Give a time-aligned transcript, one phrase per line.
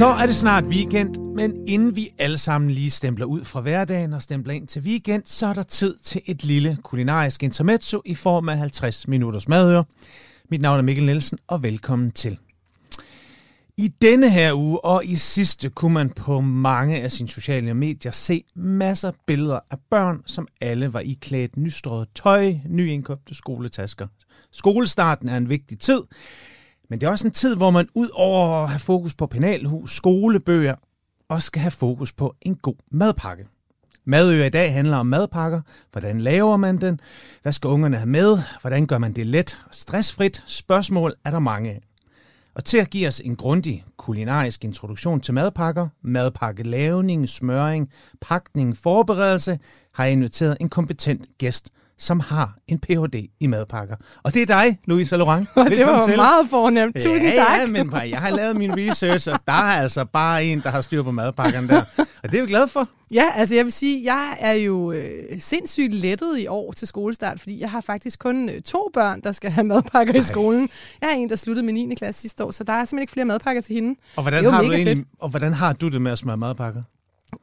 [0.00, 4.12] Så er det snart weekend, men inden vi alle sammen lige stempler ud fra hverdagen
[4.12, 8.14] og stempler ind til weekend, så er der tid til et lille kulinarisk intermezzo i
[8.14, 9.84] form af 50 minutters madøre.
[10.50, 12.38] Mit navn er Mikkel Nielsen, og velkommen til.
[13.76, 18.12] I denne her uge og i sidste kunne man på mange af sine sociale medier
[18.12, 24.06] se masser af billeder af børn, som alle var i klædt nystrøget tøj, nyindkøbte skoletasker.
[24.52, 26.00] Skolestarten er en vigtig tid,
[26.90, 29.96] men det er også en tid, hvor man ud over at have fokus på penalhus,
[29.96, 30.74] skolebøger,
[31.28, 33.46] også skal have fokus på en god madpakke.
[34.04, 35.60] Madø i dag handler om madpakker.
[35.92, 37.00] Hvordan laver man den?
[37.42, 38.38] Hvad skal ungerne have med?
[38.60, 40.42] Hvordan gør man det let og stressfrit?
[40.46, 41.80] Spørgsmål er der mange af.
[42.54, 49.58] Og til at give os en grundig kulinarisk introduktion til madpakker, madpakkelavning, smøring, pakning, forberedelse,
[49.94, 53.28] har jeg inviteret en kompetent gæst, som har en Ph.D.
[53.40, 53.96] i madpakker.
[54.22, 55.48] Og det er dig, Louise Laurent.
[55.76, 56.16] det var til.
[56.16, 56.96] meget fornemt.
[56.96, 57.60] Tusind ja, tak.
[57.60, 60.80] Ja, men jeg har lavet min research, og der er altså bare en, der har
[60.80, 61.82] styr på madpakkerne der.
[62.22, 62.88] Og det er vi glad for.
[63.12, 67.40] Ja, altså jeg vil sige, jeg er jo øh, sindssygt lettet i år til skolestart,
[67.40, 70.18] fordi jeg har faktisk kun øh, to børn, der skal have madpakker Ej.
[70.18, 70.68] i skolen.
[71.00, 71.94] Jeg er en, der sluttede med 9.
[71.94, 74.00] klasse sidste år, så der er simpelthen ikke flere madpakker til hende.
[74.16, 76.82] Og hvordan, har du egentlig, og hvordan har du det med at smøre madpakker?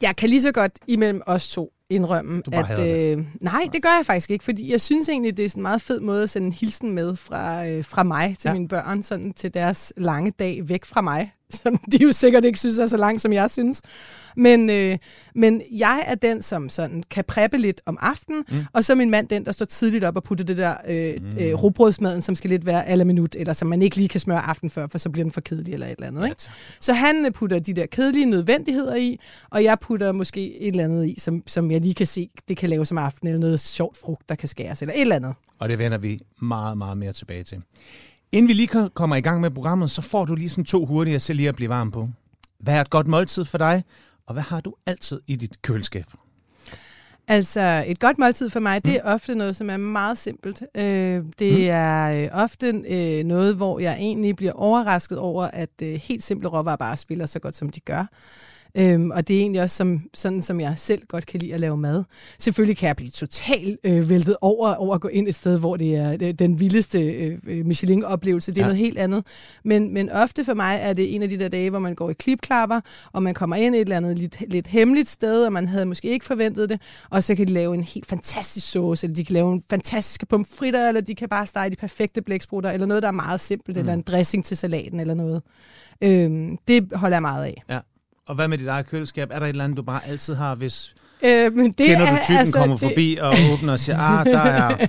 [0.01, 3.81] Jeg kan lige så godt imellem os to indrømme, du bare at øh, nej, det
[3.81, 6.23] gør jeg faktisk ikke, fordi jeg synes egentlig, det er sådan en meget fed måde
[6.23, 8.53] at sende en hilsen med fra, øh, fra mig til ja.
[8.53, 11.31] mine børn, sådan til deres lange dag væk fra mig
[11.63, 13.81] som de jo sikkert ikke synes er så langt, som jeg synes.
[14.35, 14.97] Men, øh,
[15.35, 18.57] men jeg er den, som sådan kan preppe lidt om aftenen, mm.
[18.73, 21.13] og så er min mand den, der står tidligt op og putter det der øh,
[21.21, 21.37] mm.
[21.39, 24.39] øh, rugbrødsmaden, som skal lidt være alle minut, eller som man ikke lige kan smøre
[24.39, 26.23] aften før, for så bliver den for kedelig eller et eller andet.
[26.23, 26.35] Ikke?
[26.45, 30.67] Ja, så han øh, putter de der kedelige nødvendigheder i, og jeg putter måske et
[30.67, 33.47] eller andet i, som, som jeg lige kan se, det kan laves om aftenen, eller
[33.47, 35.33] noget sjovt frugt, der kan skæres, eller et eller andet.
[35.59, 37.61] Og det vender vi meget, meget mere tilbage til.
[38.31, 41.19] Inden vi lige kommer i gang med programmet, så får du lige sådan to hurtige
[41.19, 42.09] til lige at blive varm på.
[42.59, 43.83] Hvad er et godt måltid for dig,
[44.25, 46.05] og hvad har du altid i dit køleskab?
[47.29, 49.09] Altså, et godt måltid for mig, det er mm.
[49.09, 50.63] ofte noget, som er meget simpelt.
[50.75, 51.67] Øh, det mm.
[51.67, 56.75] er øh, ofte øh, noget, hvor jeg egentlig bliver overrasket over, at helt simple råvarer
[56.75, 58.05] bare spiller så godt, som de gør.
[58.79, 61.59] Øhm, og det er egentlig også som, sådan, som jeg selv godt kan lide at
[61.59, 62.03] lave mad.
[62.39, 65.77] Selvfølgelig kan jeg blive totalt øh, væltet over, over at gå ind et sted, hvor
[65.77, 68.51] det er det, den vildeste øh, øh, Michelin-oplevelse.
[68.51, 68.67] Det er ja.
[68.67, 69.25] noget helt andet.
[69.63, 72.09] Men, men ofte for mig er det en af de der dage, hvor man går
[72.09, 75.67] i klipklapper, og man kommer ind et eller andet lidt, lidt hemmeligt sted, og man
[75.67, 79.15] havde måske ikke forventet det, og så kan de lave en helt fantastisk sauce, eller
[79.15, 82.87] de kan lave en fantastisk pomfritter, eller de kan bare stege de perfekte blæksprutter, eller
[82.87, 83.79] noget, der er meget simpelt, mm.
[83.79, 85.41] eller en dressing til salaten, eller noget.
[86.01, 87.63] Øhm, det holder jeg meget af.
[87.69, 87.79] Ja.
[88.27, 89.31] Og hvad med dit eget køleskab?
[89.31, 92.17] Er der et eller andet, du bare altid har, hvis Øh, men det Kender du
[92.23, 92.89] typen altså, kommer det...
[92.89, 94.87] forbi og åbner og siger, ah, der er,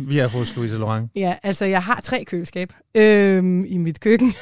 [0.00, 1.10] vi er hos Louise Laurent.
[1.16, 4.34] Ja, altså jeg har tre køleskab øh, i mit køkken.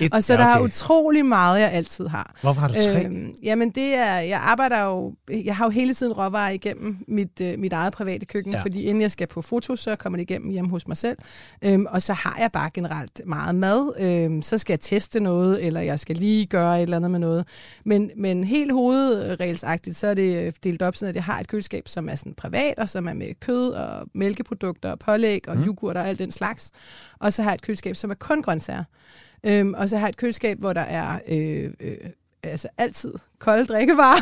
[0.00, 0.50] Et, og så ja, okay.
[0.50, 2.34] der er utrolig meget, jeg altid har.
[2.40, 3.06] Hvorfor har du tre?
[3.06, 5.14] Øh, jamen det er, jeg arbejder jo,
[5.44, 8.62] jeg har jo hele tiden råvarer igennem mit, øh, mit eget private køkken, ja.
[8.62, 11.18] fordi inden jeg skal på foto, så kommer det igennem hjemme hos mig selv.
[11.64, 13.92] Øh, og så har jeg bare generelt meget mad.
[14.00, 17.18] Øh, så skal jeg teste noget, eller jeg skal lige gøre et eller andet med
[17.18, 17.46] noget.
[17.84, 21.48] Men, men helt hovedregelsagtigt, så er det øh, delt op sådan, at jeg har et
[21.48, 25.56] køleskab, som er sådan privat, og som er med kød og mælkeprodukter og pålæg og
[25.56, 25.64] mm.
[25.64, 26.70] yoghurt og alt den slags.
[27.18, 28.84] Og så har jeg et køleskab, som er kun grøntsager.
[29.44, 31.96] Øhm, og så har jeg et køleskab, hvor der er øh, øh,
[32.42, 34.20] altså altid kolde drikkevarer.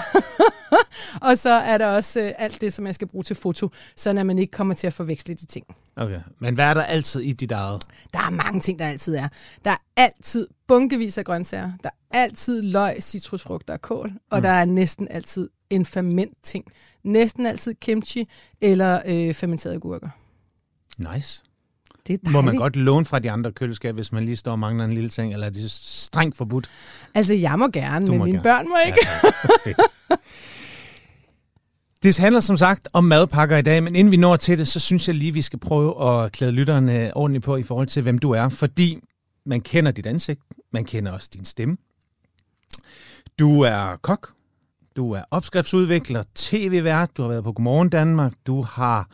[1.28, 4.10] og så er der også øh, alt det, som jeg skal bruge til foto, så
[4.10, 5.66] at man ikke kommer til at forveksle de ting.
[5.96, 7.82] Okay, men hvad er der altid i dit eget?
[8.12, 9.28] Der er mange ting, der altid er.
[9.64, 11.72] Der er altid bunkevis af grøntsager.
[11.82, 14.12] Der er altid løg, citrusfrugter og kål.
[14.30, 14.42] Og mm.
[14.42, 16.64] der er næsten altid en ferment ting.
[17.04, 18.28] Næsten altid kimchi
[18.60, 20.08] eller øh, fermenterede gurker.
[20.98, 21.42] Nice.
[22.06, 24.58] Det er Må man godt låne fra de andre køleskab, hvis man lige står og
[24.58, 26.70] mangler en lille ting, eller er det strengt forbudt?
[27.14, 28.42] Altså, jeg må gerne, du men må mine gerne.
[28.42, 28.98] børn må ikke.
[29.66, 30.16] Ja,
[32.02, 34.80] Det handler som sagt om madpakker i dag, men inden vi når til det, så
[34.80, 38.18] synes jeg lige, vi skal prøve at klæde lytterne ordentligt på i forhold til, hvem
[38.18, 38.48] du er.
[38.48, 38.98] Fordi
[39.46, 40.40] man kender dit ansigt,
[40.72, 41.76] man kender også din stemme.
[43.38, 44.32] Du er kok,
[44.96, 49.08] du er opskriftsudvikler, tv-vært, du har været på Godmorgen Danmark, du har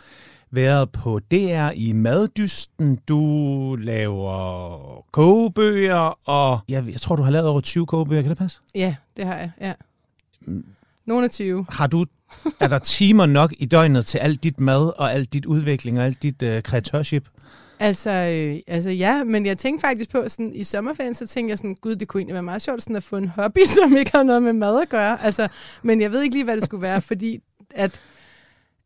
[0.50, 7.48] været på DR i Maddysten, du laver kogebøger, og jeg, jeg tror, du har lavet
[7.48, 8.60] over 20 kogebøger, kan det passe?
[8.74, 9.72] Ja, det har jeg, ja.
[11.08, 11.66] Nogle af 20.
[11.68, 12.04] Har du,
[12.60, 16.04] er der timer nok i døgnet til alt dit mad, og alt dit udvikling, og
[16.04, 17.28] alt dit uh, kreatørship?
[17.80, 21.58] Altså, øh, altså ja, men jeg tænkte faktisk på, sådan, i sommerferien, så tænkte jeg
[21.58, 24.10] sådan, gud, det kunne egentlig være meget sjovt sådan, at få en hobby, som ikke
[24.14, 25.24] har noget med mad at gøre.
[25.24, 25.48] Altså,
[25.82, 27.38] men jeg ved ikke lige, hvad det skulle være, fordi
[27.70, 28.00] at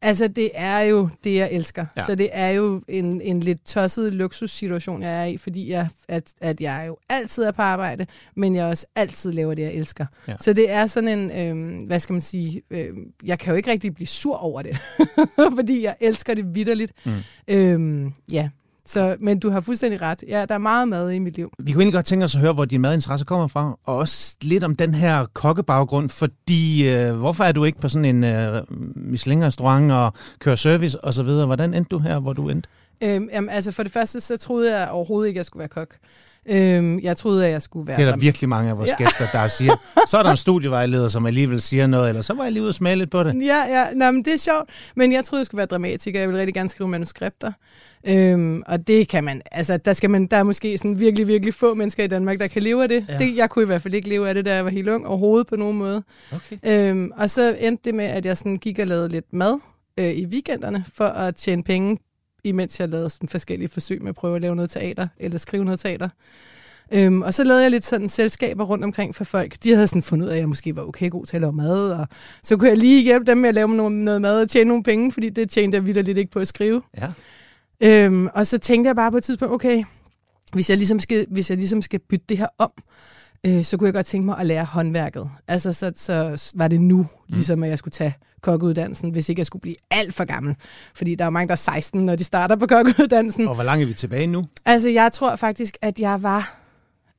[0.03, 1.87] Altså, det er jo det, jeg elsker.
[1.97, 2.03] Ja.
[2.03, 6.25] Så det er jo en, en lidt tosset luksussituation, jeg er i, fordi jeg, at,
[6.41, 8.07] at jeg jo altid er på arbejde,
[8.37, 10.07] men jeg også altid laver det, jeg elsker.
[10.29, 10.35] Ja.
[10.41, 12.89] Så det er sådan en, øh, hvad skal man sige, øh,
[13.25, 14.77] jeg kan jo ikke rigtig blive sur over det,
[15.59, 16.93] fordi jeg elsker det vidderligt.
[17.05, 17.13] Mm.
[17.49, 18.49] Øh, ja,
[18.87, 20.25] så, men du har fuldstændig ret.
[20.29, 21.53] Ja, der er meget mad i mit liv.
[21.59, 24.37] Vi kunne egentlig godt tænke os at høre, hvor din madinteresse kommer fra, og også
[24.43, 28.63] lidt om den her kokkebaggrund, fordi øh, hvorfor er du ikke på sådan en øh,
[28.97, 31.47] Michelin-restaurant og kører service og så videre?
[31.47, 32.69] Hvordan endte du her, hvor du endte?
[33.03, 35.69] Øhm, jamen, altså for det første, så troede jeg overhovedet ikke, at jeg skulle være
[35.69, 35.97] kok.
[36.49, 37.97] Øhm, jeg troede, at jeg skulle være...
[37.97, 39.05] Det er der virkelig mange af vores ja.
[39.05, 39.73] Gæster, der siger.
[40.09, 42.71] Så er der en studievejleder, som alligevel siger noget, eller så var jeg lige ude
[42.71, 43.47] og smage lidt på det.
[43.47, 43.87] Ja, ja.
[43.95, 44.71] Nå, men det er sjovt.
[44.97, 46.21] Men jeg troede, jeg skulle være dramatiker.
[46.21, 47.53] Jeg ville rigtig gerne skrive manuskripter.
[48.07, 51.55] Øhm, og det kan man, altså der, skal man, der er måske sådan virkelig, virkelig
[51.55, 53.07] få mennesker i Danmark, der kan leve af det.
[53.09, 53.19] Ja.
[53.19, 53.37] det.
[53.37, 55.47] Jeg kunne i hvert fald ikke leve af det, da jeg var helt ung overhovedet
[55.47, 56.03] på nogen måde.
[56.33, 56.89] Okay.
[56.91, 59.59] Øhm, og så endte det med, at jeg sådan gik og lavede lidt mad
[59.99, 61.99] øh, i weekenderne for at tjene penge,
[62.45, 65.65] imens jeg lavede sådan forskellige forsøg med at prøve at lave noget teater, eller skrive
[65.65, 66.09] noget teater.
[66.93, 69.55] Øhm, og så lavede jeg lidt sådan selskaber rundt omkring for folk.
[69.65, 71.53] De havde sådan fundet ud af, at jeg måske var okay god til at lave
[71.53, 72.07] mad, og
[72.43, 74.83] så kunne jeg lige hjælpe dem med at lave noget, noget mad og tjene nogle
[74.83, 76.83] penge, fordi det tjente jeg vidderligt ikke på at skrive.
[76.97, 77.09] Ja.
[77.81, 79.85] Øhm, og så tænkte jeg bare på et tidspunkt, okay,
[80.53, 82.71] hvis jeg ligesom skal, hvis jeg ligesom skal bytte det her om,
[83.47, 85.31] øh, så kunne jeg godt tænke mig at lære håndværket.
[85.49, 89.47] Altså, så, så var det nu, ligesom at jeg skulle tage kokkeuddannelsen, hvis ikke jeg
[89.47, 90.57] skulle blive alt for gammel.
[90.95, 93.49] Fordi der er mange, der er 16, når de starter på kokkeuddannelsen.
[93.49, 94.47] Og hvor langt er vi tilbage nu?
[94.65, 96.59] Altså, jeg tror faktisk, at jeg var,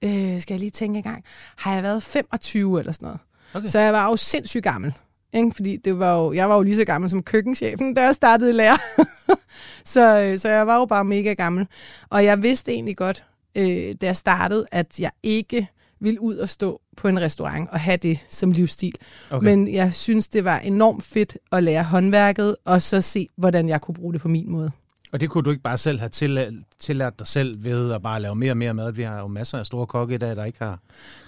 [0.03, 1.23] øh, skal jeg lige tænke en gang,
[1.57, 3.19] har jeg været 25 eller sådan noget.
[3.53, 3.67] Okay.
[3.67, 4.93] Så jeg var jo sindssygt gammel.
[5.33, 5.51] Ikke?
[5.55, 8.49] Fordi det var jo, jeg var jo lige så gammel som køkkenchefen, da jeg startede
[8.49, 8.77] i lære.
[9.85, 11.67] så, øh, så jeg var jo bare mega gammel.
[12.09, 13.23] Og jeg vidste egentlig godt,
[13.55, 15.67] øh, da jeg startede, at jeg ikke
[16.03, 18.95] ville ud og stå på en restaurant og have det som livsstil.
[19.31, 19.45] Okay.
[19.45, 23.81] Men jeg synes, det var enormt fedt at lære håndværket, og så se, hvordan jeg
[23.81, 24.71] kunne bruge det på min måde.
[25.13, 28.21] Og det kunne du ikke bare selv have tillært, tillært dig selv ved at bare
[28.21, 28.93] lave mere og mere mad.
[28.93, 30.79] Vi har jo masser af store kokke i dag, der ikke har...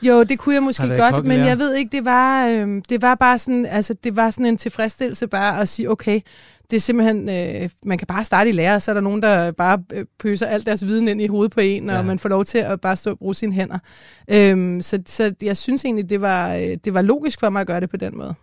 [0.02, 3.16] Jo, det kunne jeg måske godt, men jeg ved ikke, det var, øh, det var
[3.16, 6.22] bare sådan, altså det var sådan en tilfredsstillelse bare at sige, okay,
[6.70, 9.22] det er simpelthen, øh, man kan bare starte i lære, og så er der nogen,
[9.22, 12.02] der bare øh, pøser alt deres viden ind i hovedet på en, og Ja.
[12.02, 13.80] man får lov til at bare stå og bruge sine hænder.
[14.28, 17.68] Øhm, så, så jeg synes egentlig, det var, øh, det var logisk for mig at
[17.68, 18.34] gøre det på den måde.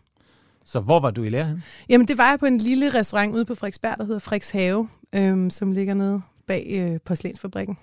[0.64, 1.62] Så hvor var du i lære hen?
[1.88, 4.88] Jamen, det var jeg på en lille restaurant ude på Frederiksberg, der hedder Frederiks Have,
[5.14, 7.78] øhm, som ligger nede bag øh, porcelænsfabrikken.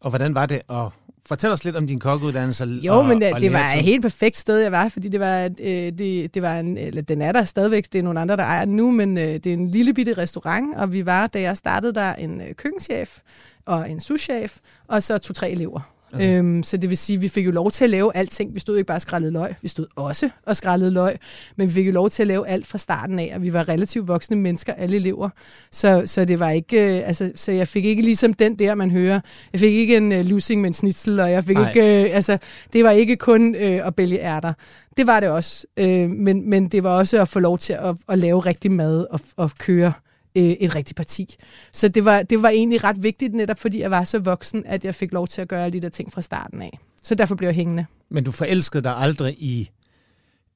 [0.00, 0.62] Og hvordan var det?
[0.68, 0.92] Og
[1.26, 2.64] fortæl os lidt om din kokkeuddannelse.
[2.64, 5.50] Jo, og, men og det var et helt perfekt sted, jeg var, fordi det var,
[5.60, 8.44] øh, det, det var en, eller den er der stadigvæk, det er nogle andre, der
[8.44, 11.40] ejer den nu, men øh, det er en lille bitte restaurant, og vi var, da
[11.40, 13.18] jeg startede der, en øh, køkkenchef
[13.66, 14.56] og en souschef,
[14.88, 15.91] og så to-tre elever.
[16.14, 16.38] Okay.
[16.38, 18.54] Øhm, så det vil sige, at vi fik jo lov til at lave alting.
[18.54, 21.16] Vi stod ikke bare og skrællede løg, vi stod også og skrællede løg,
[21.56, 23.68] men vi fik jo lov til at lave alt fra starten af, og vi var
[23.68, 25.28] relativt voksne mennesker, alle elever.
[25.70, 28.90] Så, så det var ikke, øh, altså, så jeg fik ikke ligesom den der, man
[28.90, 29.20] hører.
[29.52, 31.68] Jeg fik ikke en øh, lussing med en snitsel, og jeg fik Nej.
[31.68, 32.38] ikke, øh, altså,
[32.72, 34.52] det var ikke kun øh, at bælge ærter.
[34.96, 37.96] Det var det også, øh, men, men det var også at få lov til at,
[38.08, 39.92] at lave rigtig mad og, og køre
[40.36, 41.36] øh, et rigtigt parti.
[41.72, 44.84] Så det var, det var egentlig ret vigtigt, netop fordi jeg var så voksen, at
[44.84, 46.78] jeg fik lov til at gøre alle de der ting fra starten af.
[47.02, 47.86] Så derfor blev jeg hængende.
[48.10, 49.70] Men du forelskede dig aldrig i,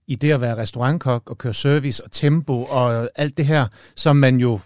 [0.07, 4.17] i det at være restaurantkok og køre service og tempo og alt det her, som
[4.17, 4.61] man jo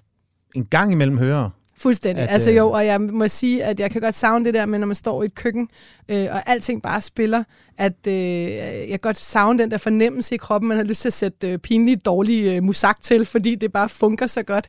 [0.54, 1.50] en gang imellem hører.
[1.80, 2.22] Fuldstændig.
[2.22, 4.66] At, altså øh, jo, og jeg må sige, at jeg kan godt savne det der
[4.66, 5.68] med, når man står i et køkken,
[6.08, 7.44] øh, og alting bare spiller,
[7.78, 11.08] at øh, jeg kan godt savne den der fornemmelse i kroppen, man har lyst til
[11.08, 14.68] at sætte øh, pinligt dårlig øh, musak til, fordi det bare funker så godt.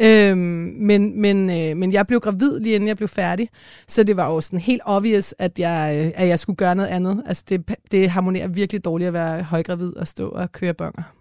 [0.00, 3.48] Øh, men, men, øh, men jeg blev gravid lige inden jeg blev færdig,
[3.88, 6.88] så det var jo sådan helt obvious, at jeg, øh, at jeg skulle gøre noget
[6.88, 7.22] andet.
[7.26, 11.17] Altså det, det harmonerer virkelig dårligt at være højgravid og stå og køre bonger.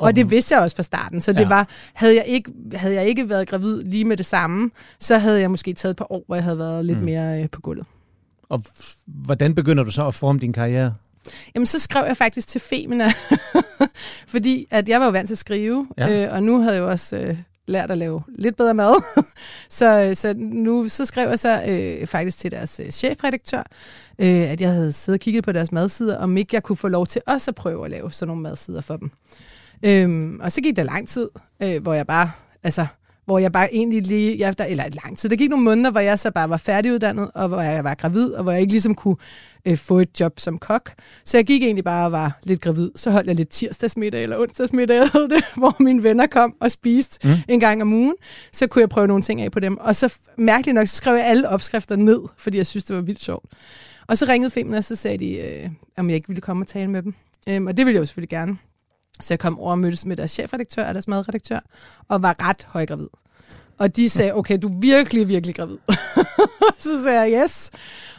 [0.00, 1.48] Og det vidste jeg også fra starten, så det Ja.
[1.48, 5.40] var, havde jeg, ikke, havde jeg ikke været gravid lige med det samme, så havde
[5.40, 7.04] jeg måske taget et par år, hvor jeg havde været lidt Mm.
[7.04, 7.86] mere øh, på gulvet.
[8.48, 8.62] Og
[9.06, 10.94] hvordan begynder du så at forme din karriere?
[11.54, 13.10] Jamen, så skrev jeg faktisk til Femina,
[14.28, 16.06] fordi at jeg var jo vant til at skrive, Ja.
[16.06, 16.26] ja.
[16.26, 19.02] øh, og nu havde jeg jo også øh, lært at lave lidt bedre mad.
[19.78, 23.62] så, så nu så skrev jeg så øh, faktisk til deres øh, chefredaktør,
[24.18, 26.88] øh, at jeg havde siddet og kigget på deres madsider, om ikke jeg kunne få
[26.88, 29.10] lov til også at prøve at lave sådan nogle madsider for dem.
[29.84, 31.28] Øhm, og så gik der lang tid,
[31.62, 32.30] øh, hvor jeg bare,
[32.62, 32.86] altså,
[33.24, 36.18] hvor jeg bare egentlig lige, der, eller lang tid, der gik nogle måneder, hvor jeg
[36.18, 39.16] så bare var færdiguddannet, og hvor jeg var gravid, og hvor jeg ikke ligesom kunne
[39.66, 40.90] øh, få et job som kok.
[41.24, 42.90] Så jeg gik egentlig bare og var lidt gravid.
[42.96, 47.28] Så holdt jeg lidt tirsdagsmiddag eller onsdagsmiddag, hed det, hvor mine venner kom og spiste
[47.28, 47.34] Mm.
[47.48, 48.14] en gang om ugen.
[48.52, 49.76] Så kunne jeg prøve nogle ting af på dem.
[49.78, 53.02] Og så mærkeligt nok, så skrev jeg alle opskrifter ned, fordi jeg synes, det var
[53.02, 53.44] vildt sjovt.
[54.06, 56.68] Og så ringede Femina, og så sagde de, øh, om jeg ikke ville komme og
[56.68, 57.14] tale med dem.
[57.48, 58.58] Øhm, og det ville jeg jo selvfølgelig gerne.
[59.20, 61.60] Så jeg kom over og mødtes med deres chefredaktør og deres madredaktør,
[62.08, 63.08] og var ret højgravid.
[63.78, 65.76] Og de sagde, okay, du er virkelig, virkelig gravid.
[66.78, 67.70] så sagde jeg, yes.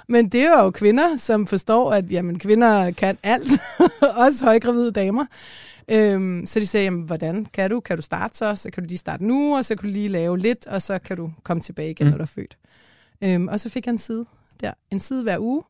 [0.08, 3.52] Men det var jo kvinder, som forstår, at jamen, kvinder kan alt.
[4.26, 5.26] Også højgravide damer.
[5.88, 7.80] Øhm, så de sagde, jamen, hvordan kan du?
[7.80, 8.56] Kan du starte så?
[8.56, 11.00] Så kan du lige starte nu, og så kan du lige lave lidt, og så
[11.00, 12.12] kan du komme tilbage igen, mm.
[12.12, 12.58] når du er født.
[13.22, 14.26] Øhm, og så fik jeg en side
[14.62, 14.72] der.
[14.92, 15.64] En side hver uge.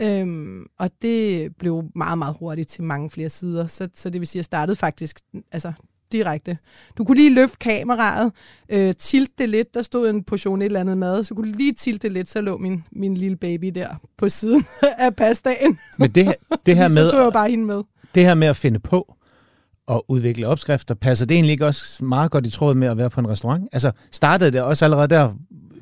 [0.00, 3.66] Øhm, og det blev meget, meget hurtigt til mange flere sider.
[3.66, 5.20] Så, så det vil sige, at jeg startede faktisk
[5.52, 5.72] altså,
[6.12, 6.58] direkte.
[6.98, 8.32] Du kunne lige løfte kameraet,
[8.68, 11.58] øh, tilte det lidt, der stod en portion et eller andet mad, så kunne du
[11.58, 14.64] lige tilte det lidt, så lå min, min lille baby der på siden
[14.98, 15.78] af pastaen.
[15.98, 16.34] Men det,
[16.66, 17.82] det her med, så tog jeg bare hende med.
[18.14, 19.14] Det her med at finde på
[19.86, 23.10] og udvikle opskrifter, passer det egentlig ikke også meget godt i tråd med at være
[23.10, 23.68] på en restaurant?
[23.72, 25.32] Altså startede det også allerede der,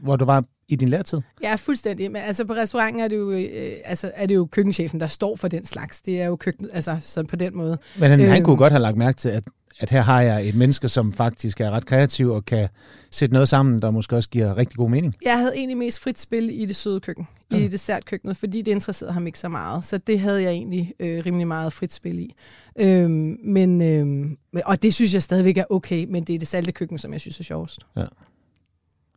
[0.03, 1.21] hvor du var i din lærtid?
[1.43, 2.11] Ja, fuldstændig.
[2.11, 5.37] Men altså på restauranten er det jo, øh, altså, er det jo køkkenchefen, der står
[5.37, 6.01] for den slags.
[6.01, 7.79] Det er jo køkken, altså sådan på den måde.
[7.99, 9.45] Men han, øh, han kunne godt have lagt mærke til, at
[9.83, 12.69] at her har jeg et menneske, som faktisk er ret kreativ og kan
[13.11, 15.15] sætte noget sammen, der måske også giver rigtig god mening.
[15.25, 17.57] Jeg havde egentlig mest frit spil i det søde køkken, ja.
[17.57, 19.85] i dessertkøkkenet, fordi det interesserede ham ikke så meget.
[19.85, 22.35] Så det havde jeg egentlig øh, rimelig meget frit spil i.
[22.79, 26.73] Øhm, men, øhm, og det synes jeg stadigvæk er okay, men det er det salte
[26.73, 27.81] køkken, som jeg synes er sjovest.
[27.97, 28.05] Ja.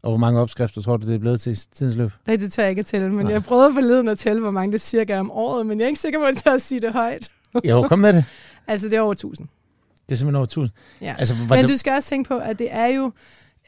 [0.05, 2.11] Og hvor mange opskrifter tror du, det er blevet til tidens løb?
[2.27, 3.33] Nej, det tør jeg ikke at tælle, men Nej.
[3.33, 5.99] jeg prøvede forleden at tælle, hvor mange det cirka om året, men jeg er ikke
[5.99, 7.29] sikker på, at jeg at sige det højt.
[7.63, 8.25] jo, kom med det.
[8.67, 9.47] altså, det er over 1000.
[10.09, 10.69] Det er simpelthen over 1000.
[11.01, 11.15] Ja.
[11.19, 11.69] Altså, Men det...
[11.69, 13.11] du skal også tænke på, at det er jo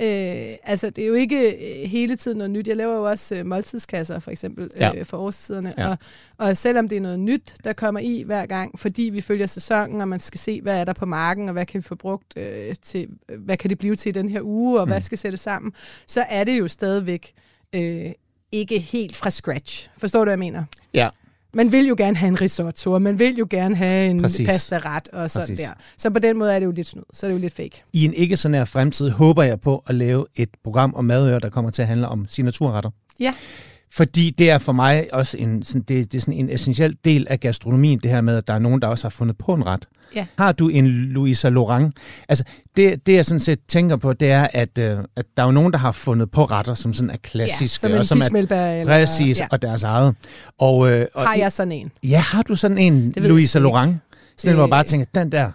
[0.02, 2.68] Øh, altså, det er jo ikke øh, hele tiden noget nyt.
[2.68, 5.04] Jeg laver jo også øh, måltidskasser, for eksempel, øh, ja.
[5.04, 5.74] for årstiderne.
[5.78, 5.88] Ja.
[5.88, 5.98] Og,
[6.38, 10.02] og selvom det er noget nyt, der kommer i hver gang, fordi vi følger sæsonen,
[10.02, 12.38] og man skal se, hvad er der på marken, og hvad kan vi få brugt
[12.38, 14.92] øh, til, hvad kan det blive til den her uge, og mm.
[14.92, 15.74] hvad skal sætte sammen,
[16.08, 17.34] så er det jo stadigvæk
[17.76, 18.12] øh,
[18.52, 19.90] ikke helt fra scratch.
[19.98, 20.64] Forstår du, hvad jeg mener?
[20.94, 21.10] Ja,
[21.54, 24.48] man vil jo gerne have en risotto, og man vil jo gerne have en Præcis.
[24.48, 25.60] pasta-ret og sådan Præcis.
[25.60, 25.74] der.
[25.98, 27.84] Så på den måde er det jo lidt snyd, så er det jo lidt fake.
[27.94, 31.40] I en ikke så nær fremtid håber jeg på at lave et program om madører,
[31.40, 32.90] der kommer til at handle om signaturretter.
[33.20, 33.34] Ja.
[33.92, 37.28] Fordi det er for mig også en, sådan, det, det er sådan en essentiel del
[37.30, 39.66] af gastronomien, det her med, at der er nogen, der også har fundet på en
[39.66, 39.88] ret.
[40.16, 40.26] Ja.
[40.38, 41.98] Har du en Louisa Laurent?
[42.30, 42.44] Altså,
[42.78, 45.52] det, det jeg sådan set tænker på, det er, at, øh, at der er jo
[45.52, 47.88] nogen, der har fundet på retter, som sådan er klassiske.
[47.88, 49.48] Ja, som og som er eller, præcis, ja.
[49.52, 50.16] og deres eget.
[50.58, 51.92] Og, øh, og, har jeg sådan en?
[52.04, 53.98] Ja, har du sådan en Louisa Laurent?
[54.38, 55.52] Sådan øh, hvor jeg bare tænker, den der,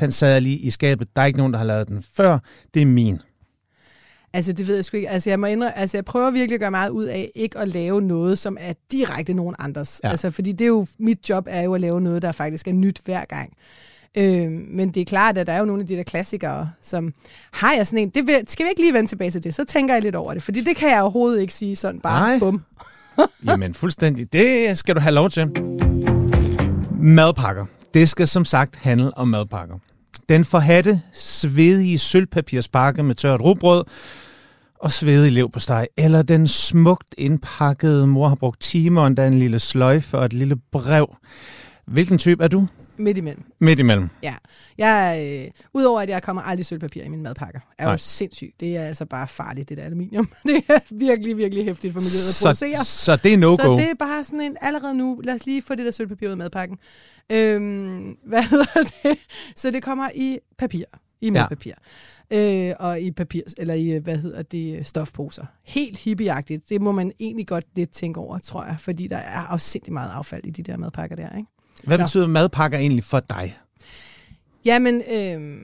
[0.00, 1.08] den sad jeg lige i skabet.
[1.16, 2.38] Der er ikke nogen, der har lavet den før.
[2.74, 3.18] Det er min.
[4.34, 5.10] Altså, det ved jeg sgu ikke.
[5.10, 7.68] Altså, jeg, må indre, altså, jeg prøver virkelig at gøre meget ud af ikke at
[7.68, 10.00] lave noget, som er direkte nogen andres.
[10.04, 10.10] Ja.
[10.10, 12.72] Altså, fordi det er jo, mit job er jo at lave noget, der faktisk er
[12.72, 13.52] nyt hver gang.
[14.16, 17.12] Øh, men det er klart, at der er jo nogle af de der klassikere, som
[17.52, 18.08] har jeg sådan en...
[18.08, 19.54] Det vil, skal vi ikke lige vende tilbage til det?
[19.54, 22.28] Så tænker jeg lidt over det, fordi det kan jeg overhovedet ikke sige sådan bare
[22.28, 22.38] Nej.
[22.38, 22.64] bum.
[23.48, 24.32] Jamen fuldstændig.
[24.32, 25.50] Det skal du have lov til.
[27.00, 27.66] Madpakker.
[27.94, 29.78] Det skal som sagt handle om madpakker.
[30.28, 33.84] Den forhatte, svedige sølvpapirspakke med tørt rugbrød
[34.80, 39.38] og svedig lev på steg, eller den smukt indpakkede mor har brugt timer og en
[39.38, 41.16] lille sløjfe og et lille brev.
[41.86, 42.66] Hvilken type er du?
[42.96, 43.44] Midt imellem.
[43.60, 44.08] Midt imellem.
[44.22, 44.34] Ja.
[44.78, 47.92] Jeg, øh, Udover at jeg kommer aldrig sølvpapir i mine madpakker, er Nej.
[47.92, 48.60] jo sindssygt.
[48.60, 50.28] Det er altså bare farligt, det der aluminium.
[50.48, 52.84] Det er virkelig, virkelig hæftigt for miljøet at producere.
[52.84, 53.56] Så, så det er no-go?
[53.56, 56.26] Så det er bare sådan en, allerede nu, lad os lige få det der sølvpapir
[56.26, 56.78] ud af madpakken.
[57.32, 59.18] Øhm, hvad hedder det?
[59.56, 60.84] Så det kommer i papir,
[61.20, 61.72] i madpapir.
[62.30, 62.68] Ja.
[62.70, 65.44] Øh, og i papir, eller i, hvad hedder det, stofposer.
[65.64, 66.68] Helt hippieagtigt.
[66.68, 70.10] Det må man egentlig godt lidt tænke over, tror jeg, fordi der er afsindig meget
[70.14, 71.48] affald i de der madpakker der, ikke?
[71.82, 72.04] Hvad Nå.
[72.04, 73.58] betyder madpakker egentlig for dig?
[74.64, 75.60] Jamen, øh,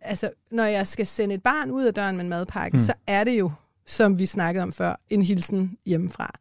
[0.00, 2.84] altså, når jeg skal sende et barn ud af døren med en madpakke, hmm.
[2.84, 3.50] så er det jo,
[3.86, 6.34] som vi snakkede om før, en hilsen hjemmefra.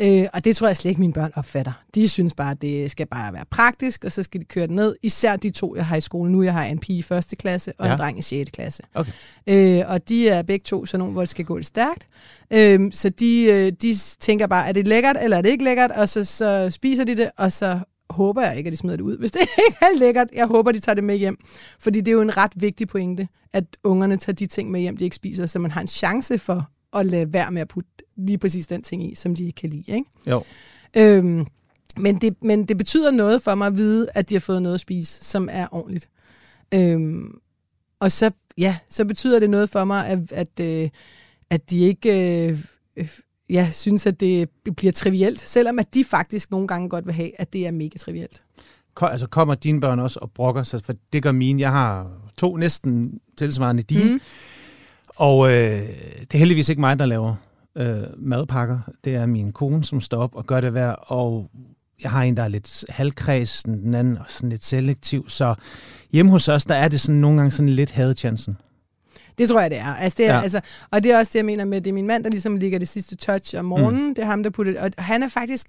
[0.00, 1.72] Øh, og det tror jeg slet ikke, mine børn opfatter.
[1.94, 4.74] De synes bare, at det skal bare være praktisk, og så skal de køre det
[4.74, 4.96] ned.
[5.02, 6.42] Især de to, jeg har i skolen nu.
[6.42, 7.92] Jeg har en pige i første klasse og ja.
[7.92, 8.50] en dreng i 6.
[8.50, 8.82] klasse.
[8.94, 9.12] Okay.
[9.46, 12.06] Øh, og de er begge to sådan nogle, hvor det skal gå lidt stærkt.
[12.50, 15.90] Øh, så de, øh, de tænker bare, er det lækkert, eller er det ikke lækkert?
[15.90, 19.04] Og så, så spiser de det, og så håber jeg ikke, at de smider det
[19.04, 19.18] ud.
[19.18, 21.36] Hvis det ikke er lækkert, jeg håber, de tager det med hjem.
[21.78, 24.96] Fordi det er jo en ret vigtig pointe, at ungerne tager de ting med hjem,
[24.96, 27.90] de ikke spiser, så man har en chance for at lade være med at putte
[28.16, 29.84] lige præcis den ting i, som de ikke kan lide.
[29.88, 30.04] Ikke?
[30.26, 30.42] Jo.
[30.96, 31.46] Øhm,
[31.96, 34.74] men, det, men det betyder noget for mig at vide, at de har fået noget
[34.74, 36.08] at spise, som er ordentligt.
[36.74, 37.38] Øhm,
[38.00, 40.88] og så, ja, så betyder det noget for mig, at, at, øh,
[41.50, 42.48] at de ikke...
[42.96, 43.14] Øh,
[43.50, 47.40] ja, synes, at det bliver trivielt, selvom at de faktisk nogle gange godt vil have,
[47.40, 48.40] at det er mega trivielt.
[49.02, 51.60] Altså kommer dine børn også og brokker sig, for det gør mine.
[51.60, 54.12] Jeg har to næsten tilsvarende dine.
[54.12, 54.20] Mm.
[55.16, 55.82] Og øh,
[56.20, 57.34] det er heldigvis ikke mig, der laver
[57.76, 58.78] øh, madpakker.
[59.04, 60.90] Det er min kone, som står op og gør det hver.
[60.90, 61.50] Og
[62.02, 65.54] jeg har en, der er lidt halvkredsen, den anden er sådan lidt selektiv, så
[66.12, 68.56] hjemme hos os, der er det sådan nogle gange sådan lidt hadechancen.
[69.40, 69.94] Det tror jeg, det er.
[69.94, 70.42] Altså, det er Ja.
[70.42, 72.56] altså, og det er også det, jeg mener med, det er min mand, der ligesom
[72.56, 74.06] ligger det sidste touch om morgenen.
[74.06, 74.14] Mm.
[74.14, 74.82] Det er ham, der putter.
[74.82, 75.66] Og han er faktisk...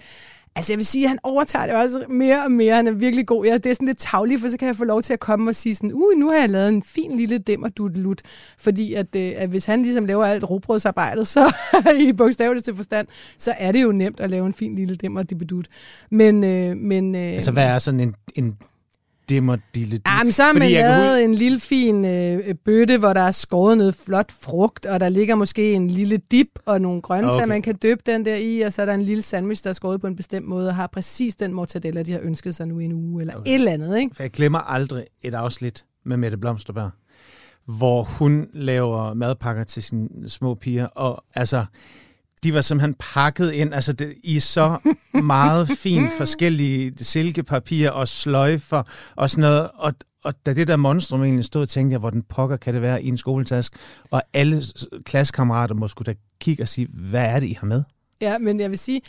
[0.55, 2.75] Altså jeg vil sige, at han overtager det også mere og mere.
[2.75, 3.45] Han er virkelig god.
[3.45, 5.49] Ja, det er sådan lidt tavligt, for så kan jeg få lov til at komme
[5.49, 8.21] og sige sådan, uh, nu har jeg lavet en fin lille dimmerdudelut.
[8.57, 11.53] Fordi at, øh, at hvis han ligesom laver alt robrødsarbejdet, så
[12.09, 15.67] i bogstaveligste forstand, så er det jo nemt at lave en fin lille dimmerdibedut.
[16.09, 18.57] Men, øh, men, øh, Altså, hvad er sådan en, en
[19.35, 19.99] dimmerdille?
[20.07, 23.21] Ja, men så har man jeg kan lavet en lille fin øh, bøtte, hvor der
[23.21, 27.31] er skåret noget flot frugt, og der ligger måske en lille dip og nogle grøntsager,
[27.31, 27.43] Okay.
[27.43, 27.47] okay.
[27.47, 29.73] man kan døbe den der i, og så er der en lille sandwich, der er
[29.73, 32.79] skåret på en bestemt måde, og har præcis den mortadella, de har ønsket sig nu
[32.79, 33.51] i en uge, eller okay.
[33.51, 34.15] et eller andet, ikke?
[34.15, 36.89] For jeg glemmer aldrig et afsnit med Mette Blomsterberg,
[37.65, 41.65] hvor hun laver madpakker til sine små piger, og altså,
[42.43, 44.77] de var simpelthen pakket ind altså det, i så
[45.13, 48.83] meget fint forskellige silkepapir og sløjfer
[49.15, 49.93] og sådan noget, og,
[50.23, 53.03] og da det der monstrum egentlig stod, tænkte jeg, hvor den pokker kan det være
[53.03, 53.73] i en skoletask,
[54.11, 54.61] og alle
[55.05, 57.83] klassekammerater må skulle da kigge og sige, hvad er det, I har med?
[58.21, 59.01] Ja, men jeg vil sige,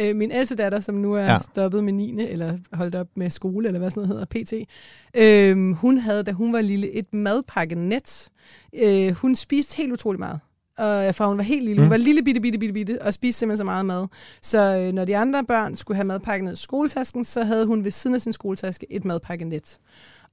[0.00, 1.32] øh, min ældste datter, som nu er Ja.
[1.32, 1.38] ja.
[1.38, 2.20] stoppet med 9.
[2.28, 4.68] eller holdt op med skole, eller hvad sådan noget hedder, PT,
[5.16, 8.28] øh, hun havde, da hun var lille, et madpakkenet.
[8.82, 10.40] Øh, hun spiste helt utrolig meget.
[10.78, 11.80] Og fra hun var helt lille.
[11.82, 11.90] Hun Mm.
[11.90, 14.06] var lille bitte, bitte, bitte, bitte, og spiste simpelthen så meget mad.
[14.42, 17.84] Så øh, når de andre børn skulle have madpakke ned i skoletasken, så havde hun
[17.84, 19.78] ved siden af sin skoletaske et madpakkenet.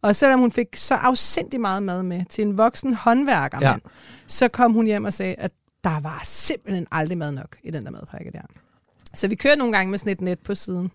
[0.02, 3.70] Og selvom hun fik så afsindig meget mad med til en voksen håndværker, Ja.
[3.72, 3.76] ja.
[4.28, 5.52] så kom hun hjem og sagde, at
[5.84, 8.42] der var simpelthen aldrig mad nok i den der madpakke der.
[9.14, 10.92] Så vi kører nogle gange med sådan et net på siden.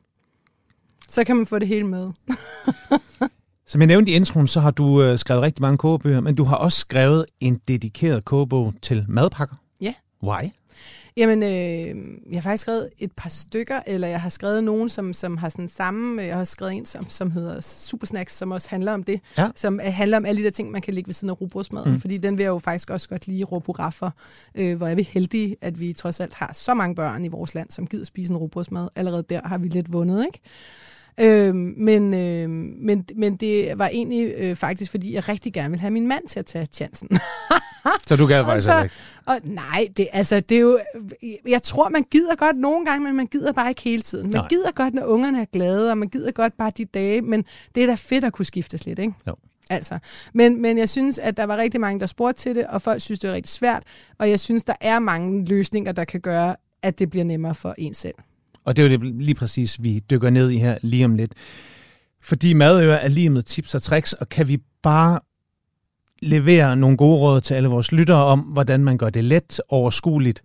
[1.09, 2.11] Så kan man få det hele med.
[3.69, 6.45] Som jeg nævnte i introen, så har du øh, skrevet rigtig mange kogebøger, men du
[6.45, 9.57] har også skrevet en dedikeret kogebog til madpakker.
[9.81, 9.95] Ja.
[10.23, 10.51] Why?
[11.17, 15.15] Jamen, øh, jeg har faktisk skrevet et par stykker, eller jeg har skrevet nogen, som,
[15.15, 16.23] som har sådan samme.
[16.23, 19.21] Jeg har også skrevet en, som, som hedder Supersnacks, som også handler om det.
[19.39, 19.49] Ja.
[19.55, 21.93] Som øh, handler om alle de der ting, man kan lægge ved siden af rugbrødsmaden.
[21.93, 22.01] Mm.
[22.01, 24.11] Fordi den vil jeg jo faktisk også godt lide råbrugaffer,
[24.55, 27.55] øh, hvor er vi heldige, at vi trods alt har så mange børn i vores
[27.55, 28.89] land, som gider spise en rugbrødsmad.
[28.97, 30.41] Allerede der har vi lidt vundet, ikke?
[31.21, 35.81] Øhm, men, øh, men, men det var egentlig øh, faktisk, fordi jeg rigtig gerne vil
[35.81, 37.09] have min mand til at tage chancen.
[38.07, 38.95] Så du gad faktisk så- ikke.
[39.27, 40.79] Og nej, det, altså, det er jo,
[41.49, 44.25] jeg tror, man gider godt nogle gange, men man gider bare ikke hele tiden.
[44.27, 44.41] Man Nej.
[44.41, 44.49] nej.
[44.49, 47.83] gider godt, når ungerne er glade, og man gider godt bare de dage, men det
[47.83, 49.13] er da fedt at kunne skiftes lidt, ikke?
[49.27, 49.35] Jo.
[49.71, 49.99] Altså,
[50.35, 53.01] men, men jeg synes, at der var rigtig mange, der spurgte til det, og folk
[53.01, 53.83] synes, det er rigtig svært,
[54.19, 57.75] og jeg synes, der er mange løsninger, der kan gøre, at det bliver nemmere for
[57.79, 58.15] en selv.
[58.69, 61.33] Og det er jo det lige præcis, vi dykker ned i her lige om lidt.
[62.23, 65.21] Fordi madører er lige med tips og tricks, og kan vi bare
[66.23, 70.43] levere nogle gode råd til alle vores lyttere om, hvordan man gør det let overskueligt,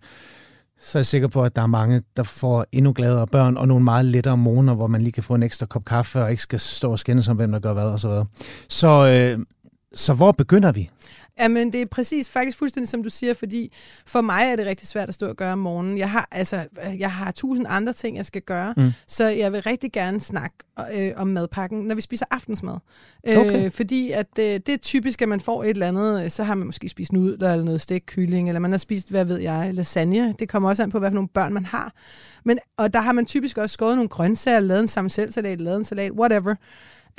[0.80, 3.68] så er jeg sikker på, at der er mange, der får endnu gladere børn og
[3.68, 6.42] nogle meget lettere morgener, hvor man lige kan få en ekstra kop kaffe og ikke
[6.42, 8.26] skal stå og skændes om, hvem der gør hvad og så videre.
[8.68, 9.38] Så, øh,
[9.94, 10.90] så hvor begynder vi?
[11.40, 13.72] Jamen, det er præcis faktisk fuldstændig som du siger, fordi
[14.06, 15.98] for mig er det rigtig svært at stå og gøre om morgenen.
[15.98, 16.64] Jeg har, altså,
[16.98, 18.90] jeg har tusind andre ting, jeg skal gøre, Mm.
[19.06, 20.56] så jeg vil rigtig gerne snakke
[20.94, 22.76] øh, om madpakken, når vi spiser aftensmad.
[23.26, 23.64] Okay.
[23.64, 26.44] Øh, fordi at øh, det er typisk, at man får et eller andet, øh, så
[26.44, 29.38] har man måske spist nudler eller noget stegt kylling, eller man har spist, hvad ved
[29.38, 30.34] jeg, lasagne.
[30.38, 31.92] Det kommer også an på, hvad for nogle børn man har.
[32.44, 35.84] Men, og der har man typisk også skåret nogle grøntsager, lavet en sammenselsalat, lavet en
[35.84, 36.54] salat, whatever.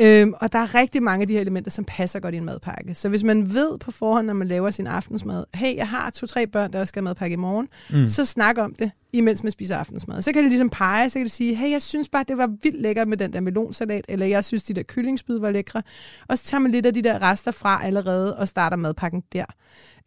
[0.01, 2.45] Øhm, og der er rigtig mange af de her elementer, som passer godt i en
[2.45, 2.93] madpakke.
[2.93, 6.47] Så hvis man ved på forhånd, når man laver sin aftensmad, hey, jeg har to-tre
[6.47, 8.07] børn, der også skal have madpakke i morgen, Mm.
[8.07, 10.21] så snak om det, imens man spiser aftensmad.
[10.21, 12.47] Så kan det ligesom pege, så kan det sige, hey, jeg synes bare, det var
[12.63, 15.81] vildt lækkert med den der melonsalat, eller jeg synes, de der kyllingspyd var lækre.
[16.27, 19.45] Og så tager man lidt af de der rester fra allerede, og starter madpakken der.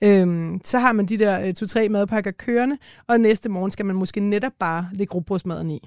[0.03, 3.96] Øhm, så har man de der øh, to-tre madpakker kørende, og næste morgen skal man
[3.96, 5.81] måske netop bare lægge rugbrødsmaden i.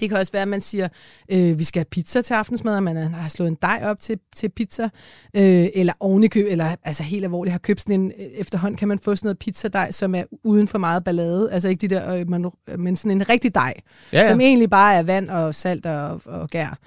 [0.00, 0.88] Det kan også være, at man siger,
[1.32, 4.18] øh, vi skal have pizza til aftensmad, og man har slået en dej op til,
[4.36, 4.88] til pizza,
[5.36, 8.98] øh, eller ovenikøb, eller altså helt alvorligt har købt sådan en, øh, efterhånden kan man
[8.98, 12.30] få sådan noget pizzadej, som er uden for meget ballade, altså ikke de der, øh,
[12.30, 13.74] man, men sådan en rigtig dej,
[14.12, 14.28] Ja, ja.
[14.28, 16.78] som egentlig bare er vand og salt og, og gær.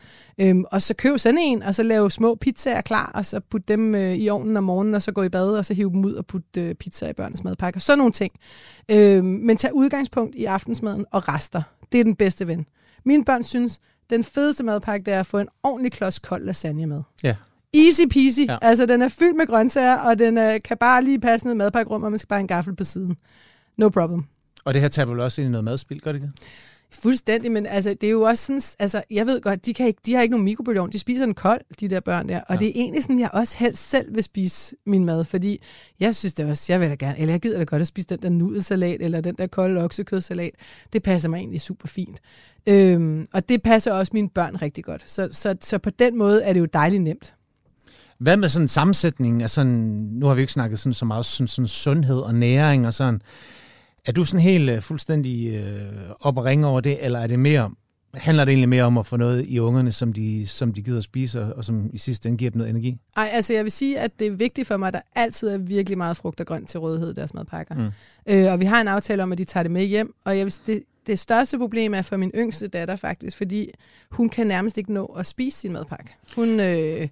[0.41, 3.73] Øhm, og så køb sådan en, og så lave små pizzaer klar, og så putte
[3.73, 6.05] dem øh, i ovnen om morgenen, og så gå i bad, og så hive dem
[6.05, 7.79] ud og putte øh, pizza i børnenes madpakker.
[7.79, 8.33] Sådan nogle ting.
[8.91, 11.61] Øhm, men tag udgangspunkt i aftensmaden og rester.
[11.91, 12.65] Det er den bedste ven.
[13.05, 16.85] Mine børn synes, den fedeste madpakke, det er at få en ordentlig klods kold lasagne
[16.85, 17.01] med.
[17.23, 17.35] Ja.
[17.73, 18.39] Easy peasy.
[18.47, 18.57] Ja.
[18.61, 21.57] Altså, den er fyldt med grøntsager, og den øh, kan bare lige passe ned i
[21.57, 23.17] madpakkerum, og man skal bare have en gaffel på siden.
[23.77, 24.23] No problem.
[24.65, 26.31] Og det her tager vel også ind i noget madspil, gør det ikke?
[26.91, 30.01] Fuldstændig, men altså, det er jo også sådan, altså, jeg ved godt, de, kan ikke,
[30.05, 32.59] de har ikke nogen mikrobølgeovn, de spiser den kold, de der børn der, og ja.
[32.59, 35.61] det er egentlig sådan, jeg også helst selv vil spise min mad, fordi
[35.99, 38.07] jeg synes det også, jeg vil da gerne, eller jeg gider da godt at spise
[38.07, 40.51] den der nudelsalat, eller den der kolde oksekødsalat,
[40.93, 42.19] det passer mig egentlig super fint.
[42.67, 46.43] Øhm, og det passer også mine børn rigtig godt, så, så, så på den måde
[46.43, 47.33] er det jo dejligt nemt.
[48.19, 49.71] Hvad med sådan en sammensætning af sådan,
[50.11, 53.21] nu har vi ikke snakket sådan så meget sådan, sådan sundhed og næring og sådan,
[54.09, 57.39] er du sådan helt uh, fuldstændig uh, op og ringe over det, eller er det
[57.39, 57.71] mere,
[58.13, 60.97] handler det egentlig mere om at få noget i ungerne, som de, som de gider
[60.97, 62.97] at spise, og som i sidste ende giver dem noget energi?
[63.15, 65.57] Nej, altså jeg vil sige, at det er vigtigt for mig, at der altid er
[65.57, 67.75] virkelig meget frugt og grønt til rådighed i deres madpakker.
[67.75, 67.91] Mm.
[68.29, 70.45] Øh, og vi har en aftale om, at de tager det med hjem, og jeg
[70.45, 73.69] vil, det, det største problem er for min yngste datter faktisk, fordi
[74.11, 76.11] hun kan nærmest ikke nå at spise sin madpakke.
[76.35, 76.59] Hun...
[76.59, 77.07] Øh,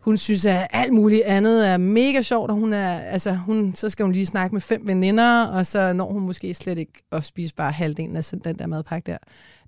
[0.00, 3.90] hun synes, at alt muligt andet er mega sjovt, og hun er, altså, hun, så
[3.90, 7.24] skal hun lige snakke med fem veninder, og så når hun måske slet ikke at
[7.24, 9.18] spise bare halvdelen af den der madpakke der.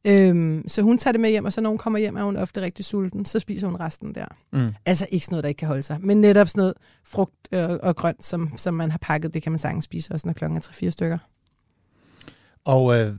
[0.04, 2.36] Øhm, så hun tager det med hjem, og så når hun kommer hjem, er hun
[2.36, 4.26] ofte rigtig sulten, så spiser hun resten der.
[4.52, 4.74] Mm.
[4.86, 7.58] Altså ikke sådan noget, der ikke kan holde sig, men netop sådan noget frugt og,
[7.58, 10.32] øh, og grønt, som, som man har pakket, det kan man sagtens spise også, når
[10.32, 11.18] klokken er 3-4 stykker.
[12.64, 13.14] Og øh,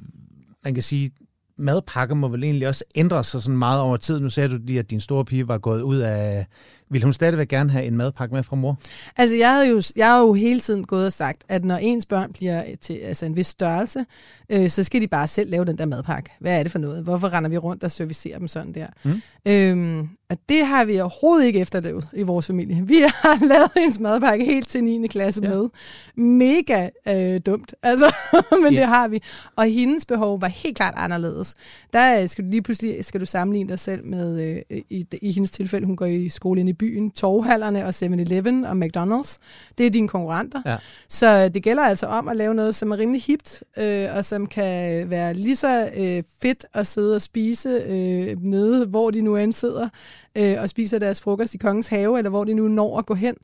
[0.64, 1.12] man kan sige,
[1.58, 4.20] madpakker må vel egentlig også ændre sig sådan meget over tid.
[4.20, 6.48] Nu sagde du lige, at din store pige var gået ud af...
[6.94, 8.80] Vil hun stadigvæk gerne have en madpakke med fra mor?
[9.18, 12.06] Altså, jeg har jo, jeg har jo hele tiden gået og sagt, at når ens
[12.06, 14.06] børn bliver til altså en vis størrelse,
[14.50, 16.30] øh, så skal de bare selv lave den der madpakke.
[16.40, 17.04] Hvad er det for noget?
[17.04, 18.88] Hvorfor render vi rundt og servicerer dem sådan der?
[19.04, 19.22] Mm.
[19.46, 22.88] Øhm, og det har vi overhovedet ikke efterlevet i vores familie.
[22.88, 25.08] Vi har lavet en madpakke helt til 9.
[25.08, 25.50] klasse ja.
[25.50, 25.70] med.
[26.16, 28.16] Mega øh, dumt, altså,
[28.52, 28.76] men yeah.
[28.76, 29.22] det har vi.
[29.56, 31.56] Og hendes behov var helt klart anderledes.
[31.94, 35.52] Der skal du lige pludselig skal du sammenligne dig selv med, øh, i, i hendes
[35.52, 39.38] tilfælde, hun går i skole inde i byen, Torvhallerne og 7-Eleven og McDonald's.
[39.78, 40.62] Det er dine konkurrenter.
[40.66, 40.78] Ja.
[41.10, 44.48] Så det gælder altså om at lave noget, som er rimelig hipt, øh, og som
[44.48, 49.38] kan være lige så øh, fedt at sidde og spise øh, nede, hvor de nu
[49.38, 49.90] end sidder,
[50.36, 53.14] øh, og spiser deres frokost i Kongens Have, eller hvor de nu når at gå
[53.14, 53.36] hen,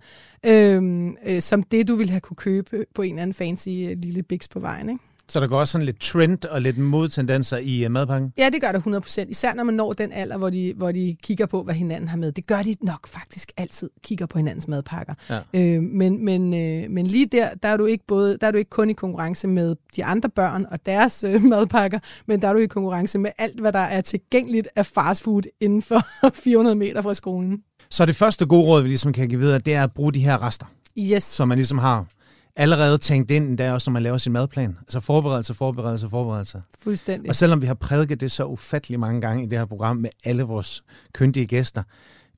[0.46, 3.98] øh, øh, som det, du ville have kunne købe på en eller anden fancy øh,
[3.98, 4.90] lille biks på vejen.
[4.90, 5.04] Ikke?
[5.30, 8.34] Så der går også sådan lidt trend og lidt modtendenser i uh, madpakken?
[8.38, 9.30] Ja, det gør der 100%.
[9.30, 12.18] Især når man når den alder, hvor de, hvor de kigger på, hvad hinanden har
[12.18, 12.32] med.
[12.32, 15.14] Det gør de nok faktisk altid, kigger på hinandens madpakker.
[15.30, 15.40] Ja.
[15.54, 18.58] Øh, men, men, øh, men lige der, der er, du ikke både, der er du
[18.58, 22.54] ikke kun i konkurrence med de andre børn og deres øh, madpakker, men der er
[22.54, 26.02] du i konkurrence med alt, hvad der er tilgængeligt af fastfood inden for
[26.44, 27.62] 400 meter fra skolen.
[27.90, 30.20] Så det første gode råd, vi ligesom kan give videre, det er at bruge de
[30.20, 30.66] her rester.
[31.00, 31.24] Yes.
[31.24, 32.06] Som man ligesom har
[32.60, 34.78] allerede tænkt ind, der også når man laver sin madplan.
[34.82, 36.62] Altså forberedelse, forberedelse, forberedelse.
[36.80, 37.30] Fuldstændig.
[37.30, 40.10] Og selvom vi har prædiket det så ufattelig mange gange i det her program med
[40.24, 41.84] alle vores kyndige gæster,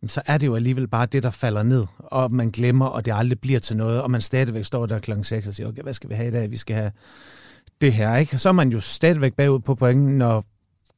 [0.07, 3.13] så er det jo alligevel bare det, der falder ned, og man glemmer, og det
[3.15, 5.93] aldrig bliver til noget, og man stadigvæk står der klokken 6 og siger, okay, hvad
[5.93, 6.51] skal vi have i dag?
[6.51, 6.91] Vi skal have
[7.81, 8.37] det her, ikke?
[8.37, 10.45] Så er man jo stadigvæk bagud på pointen, når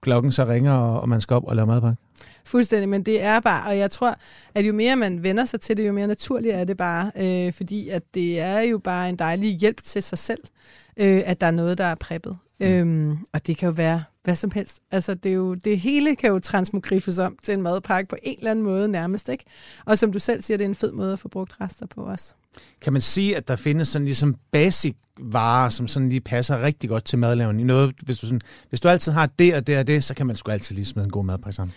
[0.04, 2.02] klokken så ringer, og man skal op og lave madpakke.
[2.46, 4.16] Fuldstændig, men det er bare, og jeg tror,
[4.56, 7.54] at jo mere man vender sig til det, jo mere naturligt er det bare, øh,
[7.54, 10.42] fordi at det er jo bare en dejlig hjælp til sig selv,
[10.98, 12.38] øh, at der er noget, der er preppet.
[12.60, 12.66] Mm.
[12.66, 14.80] Øhm, og det kan jo være hvad som helst.
[14.92, 18.38] Altså, det, er jo, det hele kan jo transmogriffes om til en madpakke på en
[18.38, 19.46] eller anden måde nærmest, ikke?
[19.86, 22.02] Og som du selv siger, det er en fed måde at få brugt rester på
[22.02, 22.34] også.
[22.82, 26.90] Kan man sige, at der findes sådan ligesom basic varer, som sådan lige passer rigtig
[26.90, 27.68] godt til madlavning?
[27.68, 30.28] Noget, hvis, du sådan, hvis du altid har det og det og det, så kan
[30.28, 31.74] man sgu altid lige smide en god madpakke sammen.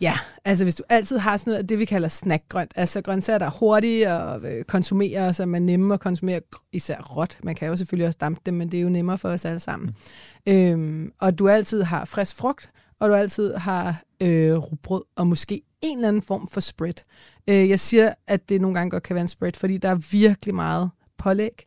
[0.00, 0.14] Ja,
[0.44, 3.46] altså hvis du altid har sådan noget af det, vi kalder snackgrønt, altså grøntsager, der
[3.46, 6.40] er hurtige at øh, konsumere, så man er nemme at konsumere,
[6.72, 7.38] især råt.
[7.42, 9.60] Man kan jo selvfølgelig også dampe dem, men det er jo nemmere for os alle
[9.60, 9.96] sammen.
[10.46, 10.52] Mm.
[10.52, 15.60] Øhm, og du altid har frisk frugt, og du altid har øh, rugbrød, og måske
[15.84, 16.94] en eller anden form for spread.
[17.48, 20.08] Øh, jeg siger, at det nogle gange godt kan være en spread, fordi der er
[20.12, 21.64] virkelig meget pålæg.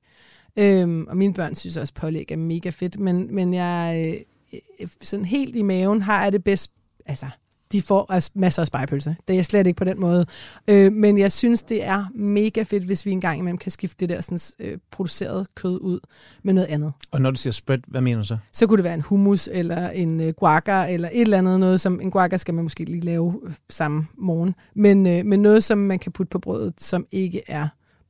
[0.58, 4.60] Øhm, og mine børn synes også, at pålæg er mega fedt, men, men jeg øh,
[4.82, 6.72] øh sådan helt i maven har jeg det bedst,
[7.06, 7.26] altså
[7.72, 9.16] de får masser af spejpølse.
[9.28, 10.26] Det er slet ikke på den måde.
[10.68, 14.10] Øh, men jeg synes, det er mega fedt, hvis vi engang imellem kan skifte det
[14.10, 16.00] der sådan, øh, producerede kød ud
[16.44, 16.94] med noget andet.
[17.12, 18.38] Og når du siger spread, hvad mener du så?
[18.54, 21.60] Så kunne det være en hummus, eller en øh, guaca, eller et eller andet.
[21.60, 24.56] Noget, som, en guaca skal man måske lige lave øh, samme morgen.
[24.76, 27.68] Men, øh, men noget, som man kan putte på brødet, som ikke er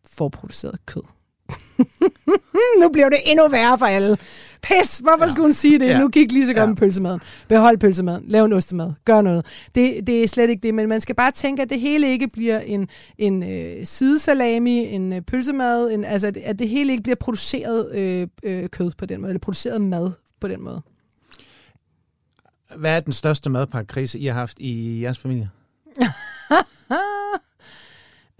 [0.10, 1.04] forproduceret kød.
[2.82, 4.18] nu bliver det endnu værre for alle.
[4.62, 5.32] Pis, hvorfor ja.
[5.32, 5.86] skulle hun sige det?
[5.86, 6.00] Ja.
[6.00, 6.68] Nu gik lige så godt ja.
[6.68, 7.22] med pølsemaden.
[7.48, 8.24] Behold pølsemaden.
[8.28, 8.94] Lav en ostemad.
[9.06, 9.46] Gør noget.
[9.76, 12.28] Det, det er slet ikke det, men man skal bare tænke, at det hele ikke
[12.28, 17.16] bliver en, en øh, sidesalami, en øh, pølsemad, en, altså at det hele ikke bliver
[17.16, 20.82] produceret øh, øh, kød på den måde, eller produceret mad på den måde.
[22.76, 25.50] Hvad er den største madpakkrise, I har haft i jeres familie?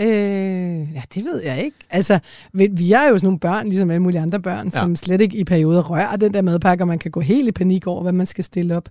[0.02, 1.78] Øh, ja, det ved jeg ikke.
[1.90, 2.20] Altså,
[2.54, 4.80] vi vi er jo sådan nogle børn, ligesom alle mulige andre børn, ja.
[4.80, 7.52] som slet ikke i perioder rører den der madpakke, og man kan gå helt i
[7.52, 8.90] panik over, hvad man skal stille op.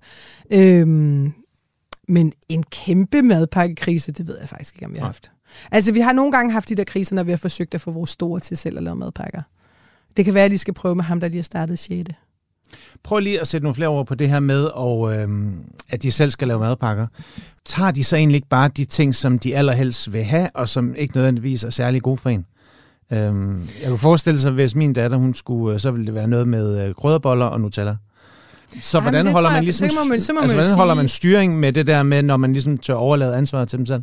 [0.50, 1.32] Øhm,
[2.08, 5.32] men en kæmpe madpakkekrise, det ved jeg faktisk ikke, om vi har haft.
[5.70, 7.90] Altså, vi har nogle gange haft de der kriser, når vi har forsøgt at få
[7.90, 9.42] vores store til selv at lave madpakker.
[10.16, 12.10] Det kan være, at jeg lige skal prøve med ham, der lige har startet 6.
[13.02, 15.54] Prøv lige at sætte nogle flere ord på det her med, og, øhm,
[15.90, 17.06] at de selv skal lave madpakker.
[17.66, 20.94] Tager de så egentlig ikke bare de ting, som de allerhelst vil have, og som
[20.94, 22.46] ikke nødvendigvis er særlig gode for en?
[23.12, 26.28] Øhm, jeg kunne forestille sig, hvis min datter, hun skulle, øh, så ville det være
[26.28, 27.96] noget med øh, krødderboller og Nutella.
[28.80, 30.64] Så Jamen, hvordan det holder man jeg- ligesom, så må man- så må altså, man
[30.64, 33.78] hvordan holder man styring med det der med, når man ligesom tør overlade ansvaret til
[33.78, 34.02] dem selv?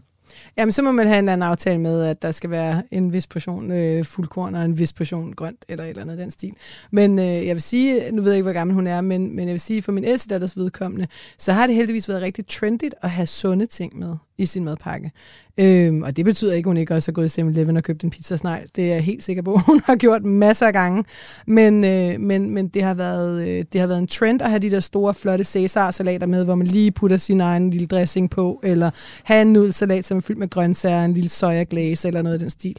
[0.57, 3.13] Jamen, så må man have en eller anden aftale med, at der skal være en
[3.13, 6.53] vis portion øh, fuldkorn og en vis portion grønt, eller et eller andet den stil.
[6.91, 9.47] Men øh, jeg vil sige, nu ved jeg ikke, hvor gammel hun er, men, men
[9.47, 11.07] jeg vil sige, for min ældste datters vedkommende,
[11.37, 15.11] så har det heldigvis været rigtig trendigt at have sunde ting med i sin madpakke.
[15.57, 18.03] Øhm, og det betyder ikke, at hun ikke også har gået i 7-Eleven og købt
[18.03, 18.67] en pizzasnegl.
[18.75, 21.03] Det er jeg helt sikker på, hun har gjort masser af gange.
[21.47, 24.59] Men, øh, men, men det, har været, øh, det har været en trend at have
[24.59, 28.59] de der store, flotte Cæsar-salater med, hvor man lige putter sin egen lille dressing på,
[28.63, 28.91] eller
[29.23, 32.49] have en nudelsalat, som er fyldt med grøntsager, en lille sojaglæse eller noget af den
[32.49, 32.77] stil.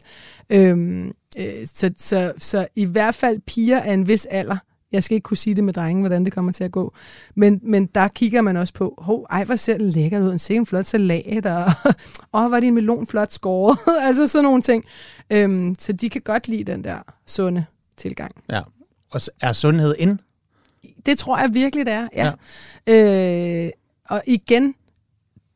[0.49, 4.57] Øhm, øh, så, så, så i hvert fald piger af en vis alder,
[4.95, 6.93] jeg skal ikke kunne sige det med drengen, hvordan det kommer til at gå.
[7.35, 10.39] Men, men der kigger man også på, hov, ej, hvor ser det lækkert ud, en
[10.39, 11.65] se en flot salat, og
[12.33, 13.77] åh, var din melon flot skåret,
[14.07, 14.85] altså sådan nogle ting.
[15.29, 17.65] Øhm, så de kan godt lide den der sunde
[17.97, 18.31] tilgang.
[18.49, 18.61] Ja.
[19.11, 20.19] Og er sundhed ind?
[21.05, 22.31] Det tror jeg virkelig, det er, ja.
[22.87, 23.65] ja.
[23.65, 23.71] Øh,
[24.09, 24.75] og igen,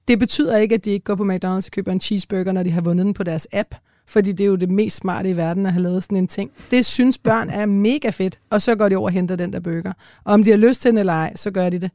[0.07, 2.71] det betyder ikke, at de ikke går på McDonald's og køber en cheeseburger, når de
[2.71, 3.75] har vundet den på deres app.
[4.09, 6.51] Fordi det er jo det mest smarte i verden at have lavet sådan en ting.
[6.71, 9.59] Det synes børn er mega fedt, og så går de over og henter den der
[9.59, 9.93] burger.
[10.23, 11.91] Og om de har lyst til den eller ej, så gør de det.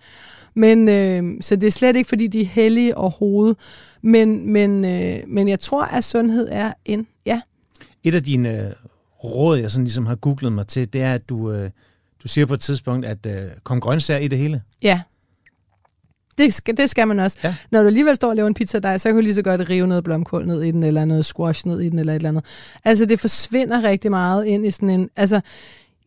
[0.54, 3.56] Men, øh, så det er slet ikke, fordi de er heldige overhovedet.
[4.02, 7.40] Men, men, øh, men jeg tror, at sundhed er en, ja.
[8.04, 8.72] Et af dine øh,
[9.24, 11.70] råd, jeg sådan ligesom har googlet mig til, det er, at du, øh,
[12.22, 14.62] du siger på et tidspunkt, at øh, kom grøntsager i det hele.
[14.82, 15.00] Ja.
[16.38, 17.38] Det skal, det skal man også.
[17.44, 17.54] Ja.
[17.70, 19.70] Når du alligevel står og laver en pizza dig, så kan du lige så godt
[19.70, 22.28] rive noget blomkål ned i den, eller noget squash ned i den, eller et eller
[22.28, 22.44] andet.
[22.84, 25.08] Altså, det forsvinder rigtig meget ind i sådan en...
[25.16, 25.40] Altså,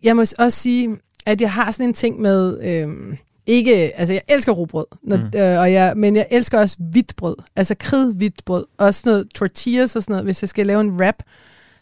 [0.03, 2.59] jeg må også sige, at jeg har sådan en ting med...
[2.63, 5.39] Øhm, ikke, altså jeg elsker rugbrød, når, mm.
[5.39, 9.95] øh, og jeg, men jeg elsker også hvidt brød, altså kridhvidt brød, også noget tortillas
[9.95, 11.15] og sådan noget, hvis jeg skal lave en wrap,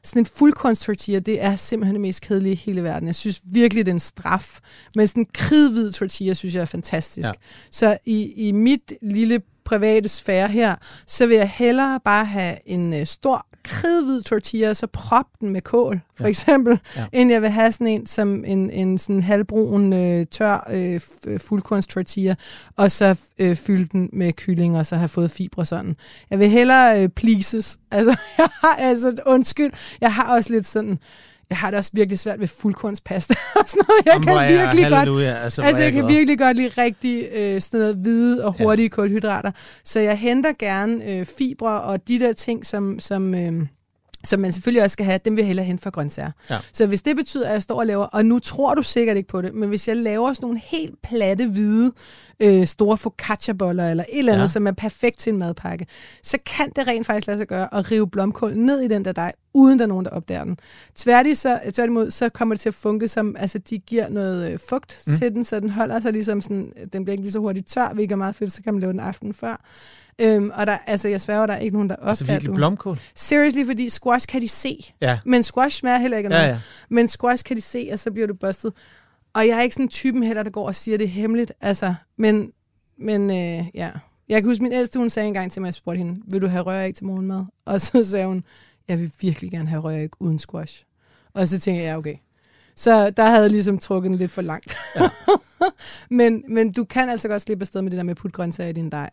[0.06, 3.08] sådan en fuldkornstortilla, det er simpelthen det mest kedelige i hele verden.
[3.08, 4.60] Jeg synes virkelig, det er en straf.
[4.96, 7.28] Men sådan en kridhvid tortilla, synes jeg er fantastisk.
[7.28, 7.34] Ja.
[7.72, 10.76] Så i, i mit lille private sfære her,
[11.08, 15.62] så vil jeg hellere bare have en øh, stor kridhvid tortilla, så prop den med
[15.62, 16.30] kål, for Ja.
[16.30, 17.06] eksempel, Ja.
[17.14, 21.40] end jeg vil have sådan en som en, en sådan halvbrun, øh, tør øh, øh,
[21.40, 22.36] fuldkornstortilla,
[22.76, 25.96] og så øh, fylde den med kylling, og så have fået fibre sådan.
[26.30, 27.78] Jeg vil hellere øh, pleases.
[27.92, 31.00] Altså, jeg har, altså, undskyld, jeg har også lidt sådan,
[31.50, 34.06] jeg har det også virkelig svært ved fuldkornspasta og sådan noget.
[34.06, 36.16] Jeg Jamen, kan jeg virkelig godt Altså, Altså, er jeg kan glad.
[36.16, 38.90] virkelig godt lide rigtig øh, sådan noget hvide og hurtige ja.
[38.90, 39.52] kulhydrater.
[39.84, 43.54] Så jeg henter gerne øh, fibre og de der ting, som, som, øh,
[44.24, 46.32] som man selvfølgelig også skal have, dem vil jeg hellere hente fra grøntsager.
[46.50, 46.58] Ja.
[46.74, 49.30] Så hvis det betyder, at jeg står og laver, og nu tror du sikkert ikke
[49.30, 51.92] på det, men hvis jeg laver sådan nogle helt platte, hvide,
[52.40, 54.48] øh, store focaccia-boller eller et eller andet, ja.
[54.48, 55.86] som er perfekt til en madpakke,
[56.24, 59.12] så kan det rent faktisk lade sig gøre at rive blomkål ned i den der
[59.12, 60.58] dej, uden der er nogen, der opdager den.
[60.96, 64.60] Tværtimod, så, tværtimod, så kommer det til at funke som, altså de giver noget øh,
[64.70, 65.16] fugt Mm.
[65.18, 67.94] til den, så den holder sig ligesom sådan, den bliver ikke lige så hurtigt tør,
[67.94, 69.64] hvilket er meget fedt, så kan man lave den aften før.
[70.20, 72.56] Øhm, og der, altså, jeg sværger, der er ikke nogen, der opdager Altså virkelig du.
[72.56, 72.98] blomkål?
[73.16, 74.94] Seriously, fordi squash kan de se.
[75.02, 75.20] Ja.
[75.26, 76.44] Men squash smager heller ikke af noget.
[76.44, 76.60] Ja, ja.
[76.90, 78.74] Men squash kan de se, og så bliver du bustet.
[79.34, 81.52] Og jeg er ikke sådan en typen heller, der går og siger, det hemmeligt.
[81.62, 82.52] Altså, men,
[83.00, 83.92] men øh, ja.
[84.30, 86.48] Jeg kan huske, min ældste, hun sagde engang til mig, jeg spurgte hende, vil du
[86.48, 87.46] have røræg til morgenmad?
[87.66, 88.44] Og så sagde hun,
[88.88, 90.84] jeg vil virkelig gerne have røræg uden squash.
[91.34, 92.16] Og så tænkte jeg, ja, okay.
[92.76, 94.76] Så der havde jeg ligesom trukket den lidt for langt.
[94.96, 95.10] Ja.
[96.20, 98.70] men, men du kan altså godt slippe afsted med det der med at putte grøntsager
[98.70, 99.10] i din dej.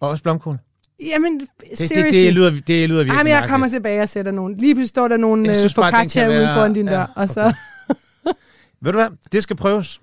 [0.00, 0.58] Og også blomkål?
[1.06, 2.18] Jamen, Det, det, seriously.
[2.18, 3.50] det, lyder, det lyder virkelig Ej, men jeg mærkeligt.
[3.50, 4.54] kommer tilbage og sætter nogen.
[4.56, 7.42] Lige pludselig står der nogle Jeg øh, focaccia være- foran din ja, dør, og så...
[8.80, 9.08] Ved du hvad?
[9.32, 10.00] Det skal prøves.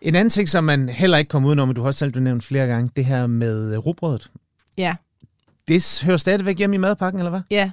[0.00, 2.20] En anden ting, som man heller ikke kommer udenom, men du har også selv du
[2.20, 4.30] nævnt flere gange, det her med rugbrødet.
[4.78, 4.94] Ja,
[5.68, 7.40] Det hører stadigvæk hjemme i madpakken, eller hvad?
[7.50, 7.70] ja.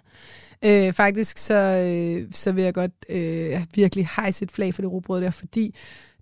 [0.66, 4.92] Øh, faktisk så, øh, så vil jeg godt øh, virkelig hejse et flag for det
[4.92, 5.76] rugbrød der, fordi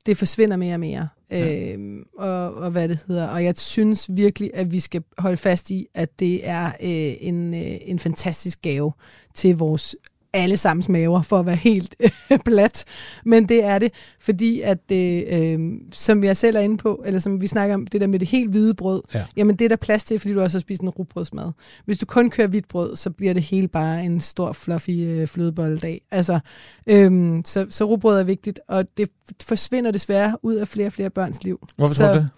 [0.05, 1.07] det forsvinder mere og mere.
[1.31, 1.73] Ja.
[1.73, 3.27] Øh, og, og hvad det hedder.
[3.27, 7.53] Og jeg synes virkelig, at vi skal holde fast i, at det er øh, en,
[7.53, 8.91] øh, en fantastisk gave
[9.33, 9.95] til vores
[10.37, 12.85] alle sammens maver, for at være helt øh, blat.
[13.25, 15.59] Men det er det, fordi at det, øh,
[15.91, 18.27] som jeg selv er inde på, eller som vi snakker om, det der med det
[18.27, 19.25] helt hvide brød, ja.
[19.37, 21.51] jamen det er der plads til, fordi du også har spist en rugbrødsmad.
[21.85, 25.27] Hvis du kun kører hvidt brød, så bliver det hele bare en stor, fluffy øh,
[25.27, 26.01] flødebolledag.
[26.11, 26.39] Altså,
[26.87, 29.09] øh, så, så rugbrød er vigtigt, og det
[29.43, 31.67] forsvinder desværre ud af flere og flere børns liv.
[31.75, 32.29] Hvorfor så, tror du det?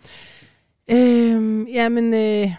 [0.92, 2.14] Øh, jamen...
[2.14, 2.52] Øh,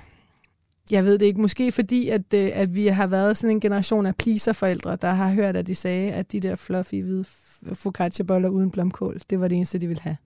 [0.90, 1.40] jeg ved det ikke.
[1.40, 5.31] Måske fordi, at, øh, at vi har været sådan en generation af pleaser-forældre, der har
[5.31, 7.24] hørt, at de sagde, at de der fluffy hvide
[7.72, 10.16] focaccia-boller uden blomkål, det var det eneste, de ville have.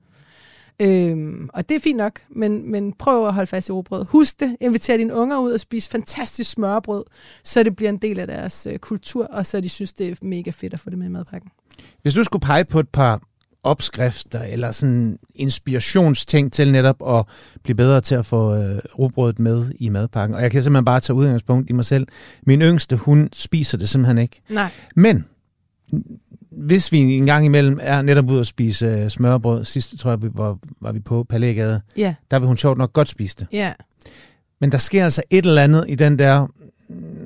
[0.83, 4.05] Øhm, og det er fint nok, men, men prøv at holde fast i robrød.
[4.09, 7.05] Husk det, inviter dine unger ud og spise fantastisk smørbrød,
[7.43, 10.15] så det bliver en del af deres øh, kultur, og så de synes, det er
[10.23, 11.51] mega fedt at få det med i madpakken.
[12.03, 13.23] Hvis du skulle pege på et par
[13.65, 17.25] opskrifter eller sådan inspirationsting til netop at
[17.63, 20.37] blive bedre til at få øh, rugbrødet med i madpakken.
[20.37, 22.07] Og jeg kan simpelthen bare tage udgangspunkt i mig selv.
[22.47, 24.41] Min yngste, hun spiser det simpelthen ikke.
[24.51, 24.71] Nej.
[24.97, 25.25] Men
[26.51, 30.23] hvis vi en gang imellem er netop ude at spise øh, smørbrød, sidst tror jeg,
[30.23, 32.15] vi var, var vi på Palægade, ja.
[32.31, 33.47] der vil hun sjovt nok godt spise det.
[33.53, 33.73] Ja.
[34.61, 36.47] Men der sker altså et eller andet i den der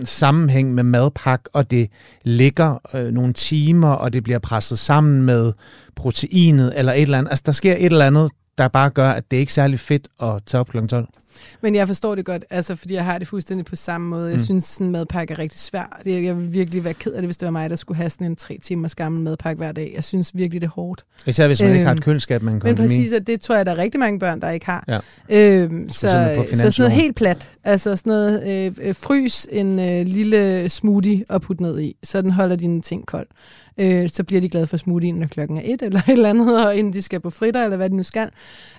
[0.06, 1.90] sammenhæng med madpak, og det
[2.22, 5.52] ligger øh, nogle timer, og det bliver presset sammen med
[5.96, 7.30] proteinet eller et eller andet.
[7.30, 10.08] Altså, der sker et eller andet, der bare gør, at det ikke er særlig fedt
[10.22, 10.86] at tage op kl.
[10.86, 11.08] 12.
[11.62, 14.28] Men jeg forstår det godt, altså, fordi jeg har det fuldstændig på samme måde.
[14.28, 14.42] Jeg mm.
[14.42, 16.00] synes, sådan en madpakke er rigtig svær.
[16.06, 18.26] Jeg vil virkelig være ked af det, hvis det var mig, der skulle have sådan
[18.26, 19.92] en tre timers gammel madpakke hver dag.
[19.96, 21.04] Jeg synes virkelig, det er hårdt.
[21.26, 23.40] Især hvis man øhm, ikke har et øhm, køleskab, man kan Men præcis, og det
[23.40, 24.84] tror jeg, der er rigtig mange børn, der ikke har.
[24.88, 24.98] Ja.
[25.62, 25.98] Øhm, så,
[26.52, 27.50] så sådan noget helt plat.
[27.68, 32.22] Altså sådan noget, øh, øh, frys en øh, lille smoothie og put ned i, så
[32.22, 33.26] den holder dine ting kold
[33.78, 36.66] øh, så bliver de glade for smoothien, når klokken er et eller et eller andet,
[36.66, 38.30] og inden de skal på fritter, eller hvad de nu skal.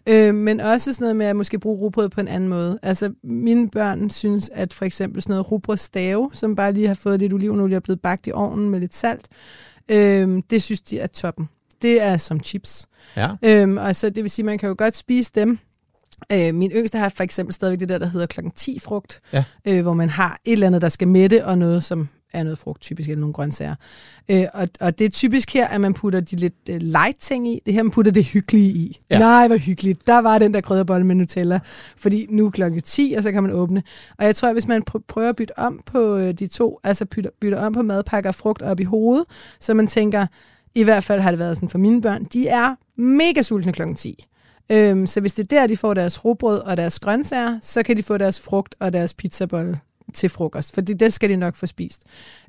[0.08, 2.80] Øh, men også sådan noget med at måske bruge rugbrød på en anden måde.
[2.82, 7.20] Altså, mine børn synes, at for eksempel sådan noget rugbrødstave, som bare lige har fået
[7.20, 9.28] lidt olivenolie og blevet bagt i ovnen med lidt salt,
[9.90, 11.50] øh, det synes de er toppen.
[11.82, 12.88] Det er som chips.
[13.16, 13.30] Ja.
[13.46, 15.60] Øhm, og så det vil sige, at man kan jo godt spise dem,
[16.32, 19.44] Øh, min yngste har for eksempel stadigvæk det der, der hedder klokken 10 frugt, ja.
[19.68, 22.58] øh, hvor man har et eller andet, der skal mætte, og noget, som er noget
[22.58, 23.76] frugt, typisk eller nogle grøntsager.
[24.30, 27.48] Øh, og, og det er typisk her, at man putter de lidt uh, light ting
[27.48, 27.62] i.
[27.66, 29.00] Det her, man putter det hyggelige i.
[29.10, 29.20] Ja.
[29.20, 30.08] Nej, hvor hyggeligt.
[30.08, 31.60] Der var den der krydderbolle med Nutella.
[31.98, 33.84] Fordi nu er klokken 10, og så kan man åbne.
[34.18, 36.80] Og jeg tror, at hvis man pr- prøver at bytte om på uh, de to,
[36.84, 39.26] altså bytter, bytter om på madpakker frugt op i hovedet,
[39.60, 40.26] så man tænker,
[40.76, 43.96] i hvert fald har det været sådan for mine børn, de er mega sultne klokken
[43.96, 44.26] 10.
[44.72, 47.98] Øhm, så hvis det er der, de får deres robrød og deres grøntsager, så kan
[47.98, 49.80] de få deres frugt og deres pizzabolle
[50.14, 52.04] til frokost, for det skal de nok få spist.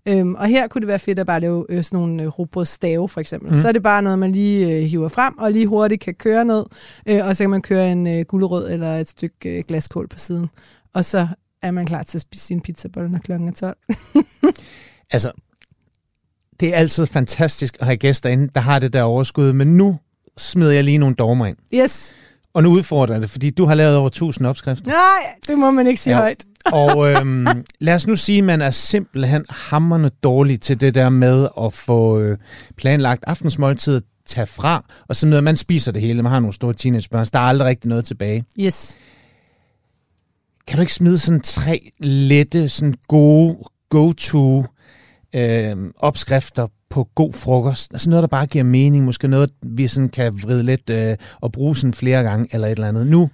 [0.07, 3.09] Øhm, og her kunne det være fedt at bare lave øh, sådan nogle øh, rugbrødsstave,
[3.09, 3.51] for eksempel.
[3.51, 3.61] Mm.
[3.61, 6.45] Så er det bare noget, man lige øh, hiver frem, og lige hurtigt kan køre
[6.45, 6.65] ned,
[7.07, 10.19] øh, og så kan man køre en øh, gulerod eller et stykke øh, glaskål på
[10.19, 10.51] siden.
[10.95, 11.29] Og så
[11.63, 13.77] er man klar til at spise sin pizzabolle, når klokken er 12.
[15.13, 15.33] altså,
[16.61, 19.99] det er altid fantastisk at have gæster inde, der har det der overskud, men nu
[20.41, 21.57] smider jeg lige nogle dogmer ind.
[21.75, 22.15] Yes.
[22.55, 24.91] Og nu udfordrer jeg det, fordi du har lavet over 1000 opskrifter.
[24.91, 26.21] Nej, det må man ikke sige ja.
[26.21, 26.45] højt.
[26.73, 27.47] og øhm,
[27.81, 31.73] lad os nu sige, at man er simpelthen hammerne dårlig til det der med at
[31.73, 32.39] få øh,
[32.77, 36.23] planlagt aftensmåltid, tage fra, og så med, man spiser det hele.
[36.23, 38.45] Man har nogle store teenagebørn, der er aldrig rigtig noget tilbage.
[38.61, 38.99] Yes.
[40.67, 43.59] Kan du ikke smide sådan tre lette, sådan gode
[43.91, 44.65] go-to
[45.35, 47.93] øh, opskrifter på god frokost.
[47.93, 49.05] Altså noget, der bare giver mening.
[49.05, 52.73] Måske noget, vi sådan kan vride lidt øh, og bruge sådan flere gange, eller et
[52.73, 53.07] eller andet.
[53.07, 53.31] Nu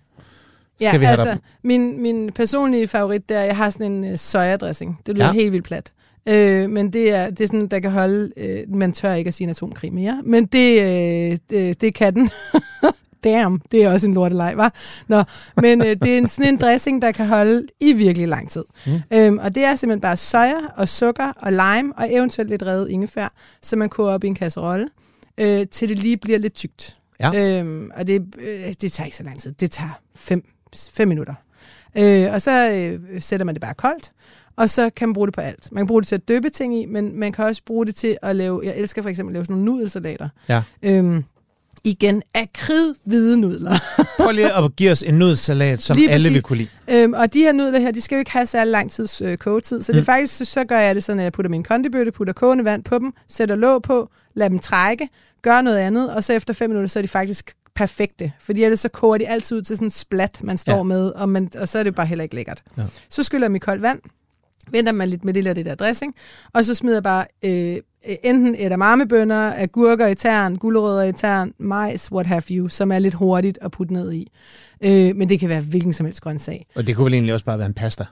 [0.80, 4.18] ja, skal vi have altså, min, min personlige favorit, der jeg har sådan en uh,
[4.18, 5.00] sojadressing.
[5.06, 5.32] Det lyder ja.
[5.32, 5.92] helt vildt plat.
[6.28, 8.32] Øh, men det er, det er sådan, der kan holde...
[8.36, 12.14] Øh, man tør ikke at sige en atomkrig mere, men det, øh, det, det kan
[12.14, 12.30] den.
[13.26, 14.74] damn, det er også en lortelej, var.
[15.08, 15.22] Nå,
[15.62, 18.64] men øh, det er en, sådan en dressing, der kan holde i virkelig lang tid.
[18.86, 18.92] Mm.
[19.12, 22.88] Øhm, og det er simpelthen bare soja og sukker og lime og eventuelt lidt revet
[22.88, 24.88] ingefær, som man koger op i en kasserolle,
[25.40, 26.96] øh, til det lige bliver lidt tykt.
[27.20, 27.58] Ja.
[27.60, 29.52] Øhm, og det, øh, det tager ikke så lang tid.
[29.52, 30.44] Det tager fem,
[30.76, 31.34] fem minutter.
[31.98, 34.10] Øh, og så øh, sætter man det bare koldt,
[34.56, 35.72] og så kan man bruge det på alt.
[35.72, 37.94] Man kan bruge det til at døbe ting i, men man kan også bruge det
[37.94, 40.28] til at lave, jeg elsker for eksempel at lave sådan nogle nudelsalater.
[40.48, 40.62] Ja.
[40.82, 41.24] Øhm,
[41.86, 42.22] igen
[43.04, 43.78] hvide nudler.
[44.16, 46.34] Prøv lige at give os en nudelsalat, som lige alle præcis.
[46.34, 46.68] vil kunne lide.
[46.88, 49.36] Øhm, og de her nudler her, de skal jo ikke have særlig lang tids øh,
[49.36, 49.94] kogetid, så mm.
[49.94, 52.64] det er faktisk, så gør jeg det sådan, at jeg putter min kondibøtte, putter kogende
[52.64, 55.08] vand på dem, sætter låg på, lader dem trække,
[55.42, 58.32] gør noget andet, og så efter fem minutter, så er de faktisk perfekte.
[58.40, 60.82] Fordi ellers så koger de altid ud til sådan en splat, man står ja.
[60.82, 62.62] med, og, man, og så er det bare heller ikke lækkert.
[62.76, 62.82] Ja.
[63.10, 64.00] Så skyller jeg mit koldt vand,
[64.70, 66.14] venter man lidt med det der, det der dressing,
[66.52, 67.76] og så smider jeg bare øh,
[68.22, 73.14] enten edamamebønner, agurker i tern, gulerødder i tern, majs, what have you, som er lidt
[73.14, 74.32] hurtigt at putte ned i.
[74.80, 76.66] Øh, men det kan være hvilken som helst grøntsag.
[76.74, 78.04] Og det kunne vel egentlig også bare være en pasta?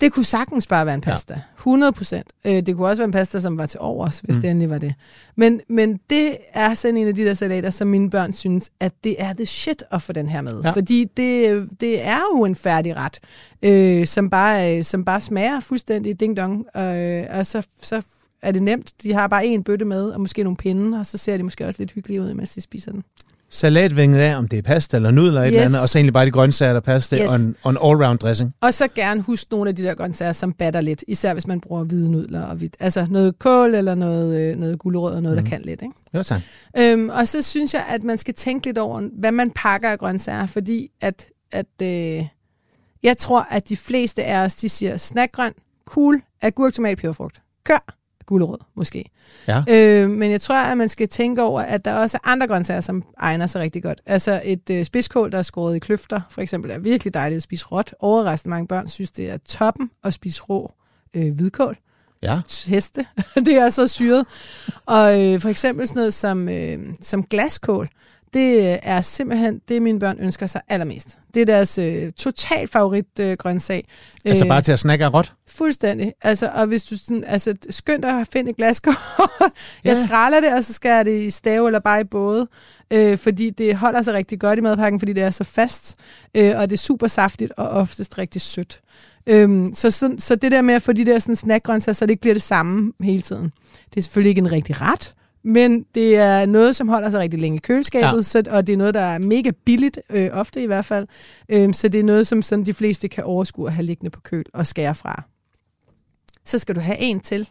[0.00, 1.34] Det kunne sagtens bare være en pasta.
[1.34, 1.40] Ja.
[1.56, 2.26] 100 procent.
[2.46, 4.42] Øh, det kunne også være en pasta, som var til overs, hvis mm.
[4.42, 4.94] det endelig var det.
[5.36, 8.92] Men, men det er sådan en af de der salater, som mine børn synes, at
[9.04, 10.60] det er the shit at få den her med.
[10.64, 10.70] Ja.
[10.70, 13.18] Fordi det, det er jo en færdig ret,
[13.62, 16.78] øh, som, bare, som bare smager fuldstændig ding-dong.
[16.80, 18.02] Øh, og så, så
[18.44, 18.92] er det nemt.
[19.02, 21.66] De har bare en bøtte med, og måske nogle pinde, og så ser de måske
[21.66, 23.04] også lidt hyggelige ud, mens de spiser den
[23.54, 25.48] salatvinget af, om det er pasta eller nudler eller yes.
[25.48, 27.28] et eller andet, og så egentlig bare de grøntsager, der passer yes.
[27.28, 28.54] og, en, og en all-round dressing.
[28.60, 31.60] Og så gerne husk nogle af de der grøntsager, som batter lidt, især hvis man
[31.60, 32.76] bruger hvide nudler og hvidt.
[32.80, 35.44] Altså noget kål eller noget, øh, noget gulerod og noget, mm.
[35.44, 35.50] der mhm.
[35.50, 35.82] kan lidt.
[35.82, 35.94] Ikke?
[36.14, 36.40] Jo, tak.
[36.78, 39.98] Øhm, og så synes jeg, at man skal tænke lidt over, hvad man pakker af
[39.98, 42.26] grøntsager, fordi at, at øh,
[43.02, 45.52] jeg tror, at de fleste af os, de siger snackgrøn,
[45.84, 47.42] cool, agurk, tomat, peberfrugt.
[47.64, 48.03] Kør!
[48.26, 49.10] Gulerod, måske.
[49.48, 49.62] Ja.
[49.68, 52.80] Øh, men jeg tror, at man skal tænke over, at der også er andre grøntsager,
[52.80, 54.00] som egner sig rigtig godt.
[54.06, 57.42] Altså et øh, spidskål, der er skåret i kløfter, for eksempel, er virkelig dejligt at
[57.42, 57.94] spise råt.
[58.00, 60.74] Overraskende mange børn synes, det er toppen at spise rå
[61.14, 61.76] øh, hvidkål.
[62.22, 62.40] Ja.
[62.66, 63.06] Heste.
[63.46, 64.26] det er så syret.
[64.86, 67.88] Og øh, for eksempel sådan noget som, øh, som glaskål,
[68.34, 71.18] det er simpelthen det, mine børn ønsker sig allermest.
[71.34, 73.86] Det er deres øh, total favorit øh, grøntsag.
[74.24, 75.32] Altså bare til at snakke råt?
[75.48, 76.12] Fuldstændig.
[76.22, 78.92] Altså, og hvis du sådan, altså, skynd dig at finde et glaskår.
[79.84, 80.06] jeg ja.
[80.06, 82.48] skræller det, og så skal jeg det i stave eller bare i både.
[82.90, 85.96] Øh, fordi det holder sig rigtig godt i madpakken, fordi det er så fast.
[86.34, 88.80] Øh, og det er super saftigt og oftest rigtig sødt.
[89.26, 92.10] Øhm, så, så, så det der med at få de der sådan snackgrøntsager, så det
[92.10, 93.52] ikke bliver det samme hele tiden.
[93.90, 95.12] Det er selvfølgelig ikke en rigtig ret,
[95.44, 98.22] men det er noget, som holder sig rigtig længe i køleskabet, ja.
[98.22, 101.06] så, og det er noget, der er mega billigt, øh, ofte i hvert fald.
[101.48, 104.20] Øhm, så det er noget, som sådan de fleste kan overskue at have liggende på
[104.20, 105.22] køl og skære fra.
[106.44, 107.50] Så skal du have en til.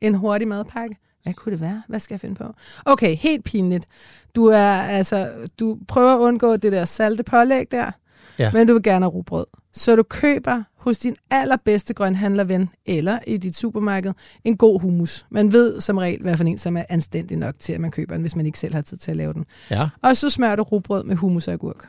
[0.00, 0.96] En hurtig madpakke.
[1.22, 1.82] Hvad kunne det være?
[1.88, 2.54] Hvad skal jeg finde på?
[2.84, 3.86] Okay, helt pinligt.
[4.34, 7.90] Du er altså, du prøver at undgå det der salte pålæg der,
[8.38, 8.52] ja.
[8.52, 9.46] men du vil gerne have rugbrød.
[9.72, 14.12] Så du køber hos din allerbedste grønhandlerven eller i dit supermarked
[14.44, 15.26] en god hummus.
[15.30, 18.14] Man ved som regel, hvad for en, som er anstændig nok til, at man køber
[18.14, 19.44] den, hvis man ikke selv har tid til at lave den.
[19.70, 19.88] Ja.
[20.02, 21.88] Og så smører du rugbrød med hummus og agurk.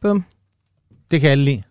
[0.00, 0.24] Bum.
[1.10, 1.62] Det kan alle lide.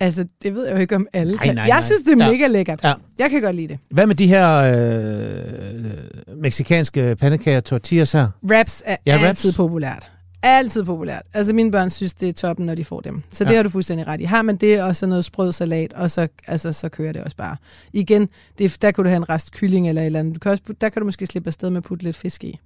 [0.00, 1.54] Altså, det ved jeg jo ikke, om alle nej, kan.
[1.54, 1.82] Nej, jeg nej.
[1.82, 2.30] synes, det er ja.
[2.30, 2.84] mega lækkert.
[2.84, 2.94] Ja.
[3.18, 3.78] Jeg kan godt lide det.
[3.90, 8.28] Hvad med de her øh, meksikanske pandekager, tortillas her?
[8.50, 9.56] Wraps er ja, altid wraps.
[9.56, 10.12] populært.
[10.56, 11.22] Altid populært.
[11.34, 13.22] Altså mine børn synes, det er toppen, når de får dem.
[13.32, 13.48] Så ja.
[13.48, 14.24] det har du fuldstændig ret i.
[14.24, 17.36] Har man det, og så noget sprød salat, og så, altså, så kører det også
[17.36, 17.56] bare.
[17.92, 18.28] Igen,
[18.58, 20.34] det, der kan du have en rest kylling eller et eller andet.
[20.34, 22.58] Du kan også, der kan du måske slippe afsted med at putte lidt fisk i.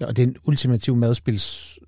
[0.00, 1.78] Ja, og det er en ultimativ madspils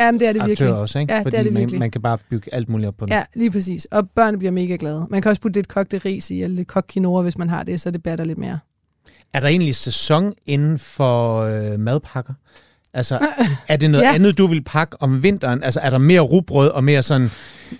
[0.00, 0.74] Jamen, det er det virkelig.
[0.74, 1.12] også, ikke?
[1.12, 1.78] Ja, Fordi det er det man, virkelig.
[1.78, 3.12] man kan bare bygge alt muligt op på den.
[3.12, 3.84] Ja, lige præcis.
[3.84, 5.06] Og børnene bliver mega glade.
[5.10, 7.62] Man kan også putte lidt kogte ris i, eller lidt kogt quinoa, hvis man har
[7.62, 8.58] det, så det batter lidt mere.
[9.32, 12.34] Er der egentlig sæson inden for øh, madpakker?
[12.94, 13.18] Altså,
[13.68, 14.14] er det noget ja.
[14.14, 15.62] andet, du vil pakke om vinteren?
[15.62, 17.30] Altså, er der mere rugbrød og mere sådan,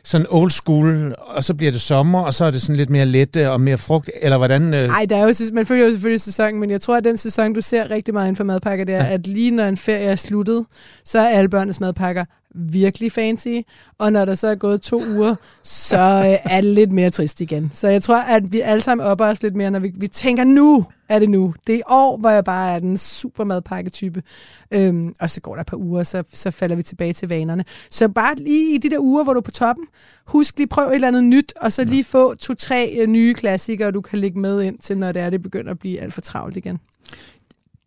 [0.04, 3.06] sådan old school, og så bliver det sommer, og så er det sådan lidt mere
[3.06, 4.62] lette og mere frugt, eller hvordan?
[4.62, 5.08] Nej, øh?
[5.08, 7.60] der er jo, man følger jo selvfølgelig sæsonen, men jeg tror, at den sæson, du
[7.60, 9.12] ser rigtig meget inden for madpakker, det er, ja.
[9.12, 10.66] at lige når en ferie er sluttet,
[11.04, 13.56] så er alle børnenes madpakker virkelig fancy,
[13.98, 17.40] og når der så er gået to uger, så øh, er det lidt mere trist
[17.40, 17.70] igen.
[17.74, 20.44] Så jeg tror, at vi alle sammen opper os lidt mere, når vi, vi tænker,
[20.44, 21.54] nu er det nu.
[21.66, 24.22] Det er i år, hvor jeg bare er den super madpakke-type.
[24.70, 27.64] Øhm, og så går der et par uger, så, så falder vi tilbage til vanerne.
[27.90, 29.86] Så bare lige i de der uger, hvor du er på toppen,
[30.26, 33.90] husk lige prøv et eller andet nyt, og så lige få to-tre øh, nye klassikere,
[33.90, 36.20] du kan lægge med ind til, når det er, det begynder at blive alt for
[36.20, 36.78] travlt igen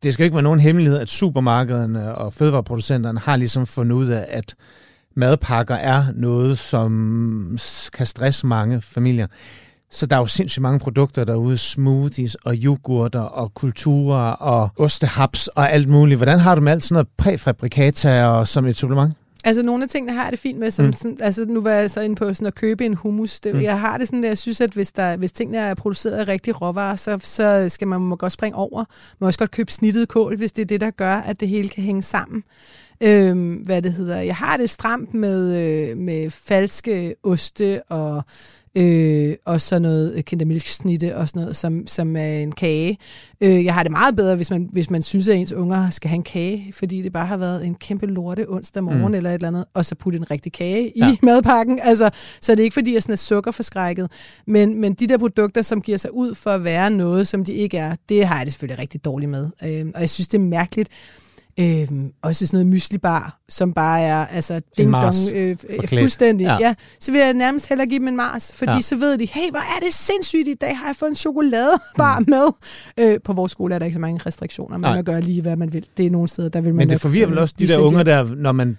[0.04, 4.26] det skal ikke være nogen hemmelighed, at supermarkederne og fødevareproducenterne har ligesom fundet ud af,
[4.30, 4.56] at
[5.16, 7.58] madpakker er noget, som
[7.94, 9.28] kan stresse mange familier.
[9.92, 15.48] Så der er jo sindssygt mange produkter derude, smoothies og yoghurter og kulturer og ostehaps
[15.48, 16.20] og alt muligt.
[16.20, 19.14] Hvordan har du med alt sådan noget præfabrikata som et supplement?
[19.44, 20.94] Altså nogle af tingene har jeg det fint med, som mm.
[20.94, 23.40] sådan, altså nu var jeg så inde på sådan at købe en hummus.
[23.40, 23.62] Det, mm.
[23.62, 26.28] Jeg har det sådan, at jeg synes, at hvis, der, hvis tingene er produceret af
[26.28, 28.78] rigtig råvarer, så, så skal man må godt springe over.
[28.80, 31.48] Man må også godt købe snittet kål, hvis det er det, der gør, at det
[31.48, 32.44] hele kan hænge sammen.
[33.04, 34.18] Øhm, hvad det hedder.
[34.18, 38.24] Jeg har det stramt med, øh, med falske oste og
[38.78, 42.98] øh, og så noget kindermælksnitte og sådan noget, som, som er en kage.
[43.42, 46.10] Øh, jeg har det meget bedre, hvis man, hvis man synes, at ens unger skal
[46.10, 49.14] have en kage, fordi det bare har været en kæmpe lorte onsdag morgen mm.
[49.14, 51.16] eller et eller andet, og så putte en rigtig kage i ja.
[51.24, 51.80] madpakken.
[51.84, 52.10] Altså,
[52.42, 54.12] så det er ikke, fordi jeg sådan er sukkerforskrækket.
[54.48, 57.54] Men, men de der produkter, som giver sig ud for at være noget, som de
[57.54, 59.50] ikke er, det har jeg det selvfølgelig rigtig dårligt med.
[59.64, 60.90] Øh, og jeg synes, det er mærkeligt,
[61.60, 65.58] Øhm, også sådan noget myslibar, som bare er altså ding dong, øh,
[65.90, 66.46] fuldstændig.
[66.46, 66.58] Ja.
[66.60, 66.74] ja.
[67.00, 68.82] Så vil jeg nærmest hellere give dem en Mars, fordi ja.
[68.82, 72.20] så ved de, hey, hvor er det sindssygt, i dag har jeg fået en chokoladebar
[72.20, 72.26] mm.
[72.28, 72.48] med.
[72.98, 75.56] Øh, på vores skole er der ikke så mange restriktioner, man kan gøre lige, hvad
[75.56, 75.86] man vil.
[75.98, 76.88] Det er nogle steder, der vil man...
[76.88, 78.78] Men det forvirrer vel også de der unger der, når man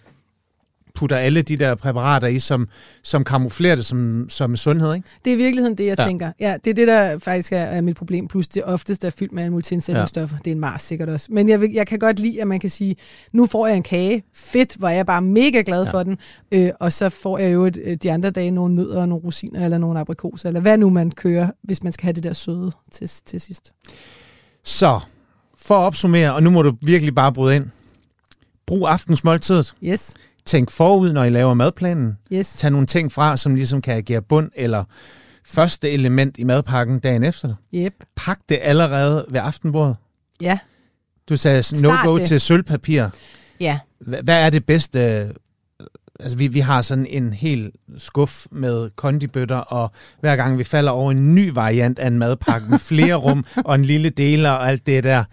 [0.95, 2.69] putter alle de der præparater i, som,
[3.03, 5.09] som kamuflerer det som, som sundhed, ikke?
[5.25, 6.07] Det er i virkeligheden det, jeg ja.
[6.07, 6.33] tænker.
[6.41, 8.29] Ja, det er det, der faktisk er, er mit problem.
[8.29, 10.37] Plus det oftest er fyldt med multiindsætningsstoffer.
[10.37, 10.41] Ja.
[10.45, 11.27] Det er en Mars sikkert også.
[11.31, 12.97] Men jeg, vil, jeg kan godt lide, at man kan sige,
[13.33, 14.23] nu får jeg en kage.
[14.35, 15.91] Fedt, hvor jeg bare mega glad ja.
[15.91, 16.19] for den.
[16.53, 19.25] Øh, og så får jeg jo et, øh, de andre dage nogle nødder og nogle
[19.25, 22.33] rosiner eller nogle aprikoser, eller hvad nu man kører, hvis man skal have det der
[22.33, 23.73] søde til, til sidst.
[24.65, 25.01] Så,
[25.57, 27.67] for at opsummere, og nu må du virkelig bare bryde ind.
[28.67, 29.75] Brug aftensmåltidet.
[29.85, 30.15] Yes.
[30.45, 32.19] Tænk forud, når I laver madplanen.
[32.33, 32.53] Yes.
[32.53, 34.85] Tag nogle ting fra, som ligesom kan agere bund eller
[35.45, 37.55] første element i madpakken dagen efter.
[37.75, 37.95] Yep.
[38.17, 39.97] Pak det allerede ved aftenbordet.
[40.41, 40.59] Ja.
[41.29, 43.09] Du sagde no-go til sølvpapir.
[43.61, 43.79] Ja.
[44.01, 45.33] Hvad er det bedste?
[46.21, 49.91] Altså, vi, vi har sådan en hel skuff med kondibøtter, og
[50.21, 53.75] hver gang vi falder over en ny variant af en madpakke med flere rum og
[53.75, 55.25] en lille deler og alt det der,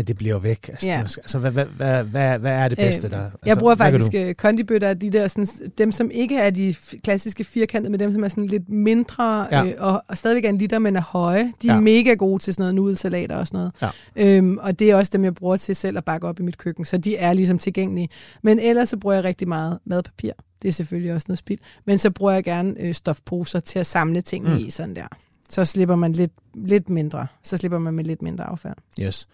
[0.00, 0.68] men det bliver væk.
[0.68, 1.02] Altså, Ja.
[1.02, 3.16] det, altså hvad, hvad, hvad, hvad, hvad er det bedste der?
[3.24, 5.46] Altså, Jeg bruger faktisk øh, kondibøtter, de der, sådan,
[5.78, 6.74] dem som ikke er de
[7.04, 9.64] klassiske firkantede, men dem som er sådan lidt mindre, Ja.
[9.64, 11.52] øh, og, og stadigvæk er en liter, men er høje.
[11.62, 11.80] De er Ja.
[11.80, 13.72] mega gode til sådan noget nudelsalater og sådan noget.
[14.16, 14.36] Ja.
[14.36, 16.58] Øhm, og det er også dem, jeg bruger til selv at bakke op i mit
[16.58, 18.08] køkken, så de er ligesom tilgængelige.
[18.42, 20.32] Men ellers så bruger jeg rigtig meget madpapir.
[20.62, 21.58] Det er selvfølgelig også noget spild.
[21.86, 24.38] Men så bruger jeg gerne øh, stofposer til at samle Mm.
[24.48, 24.56] mm.
[24.56, 25.06] i sådan der.
[25.50, 27.26] Så slipper man lidt, lidt mindre.
[27.44, 28.74] Så slipper man med lidt mindre affald.
[29.00, 29.28] Yes.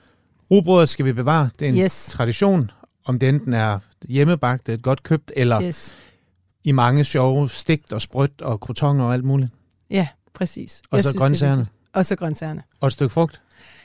[0.51, 1.51] Rugbrødet skal vi bevare.
[1.59, 2.07] Det er en Yes.
[2.11, 2.71] tradition,
[3.05, 3.79] om det enten er
[4.09, 5.97] hjemmebagt, et godt købt, eller Yes.
[6.65, 9.51] i mange sjove stigt og sprødt og krutonger og alt muligt.
[9.91, 10.83] Ja, præcis.
[10.91, 11.67] Og Jeg så synes, er grøntsagerne.
[11.93, 12.63] Og så grøntsagerne.
[12.81, 13.43] Og et stykke frugt.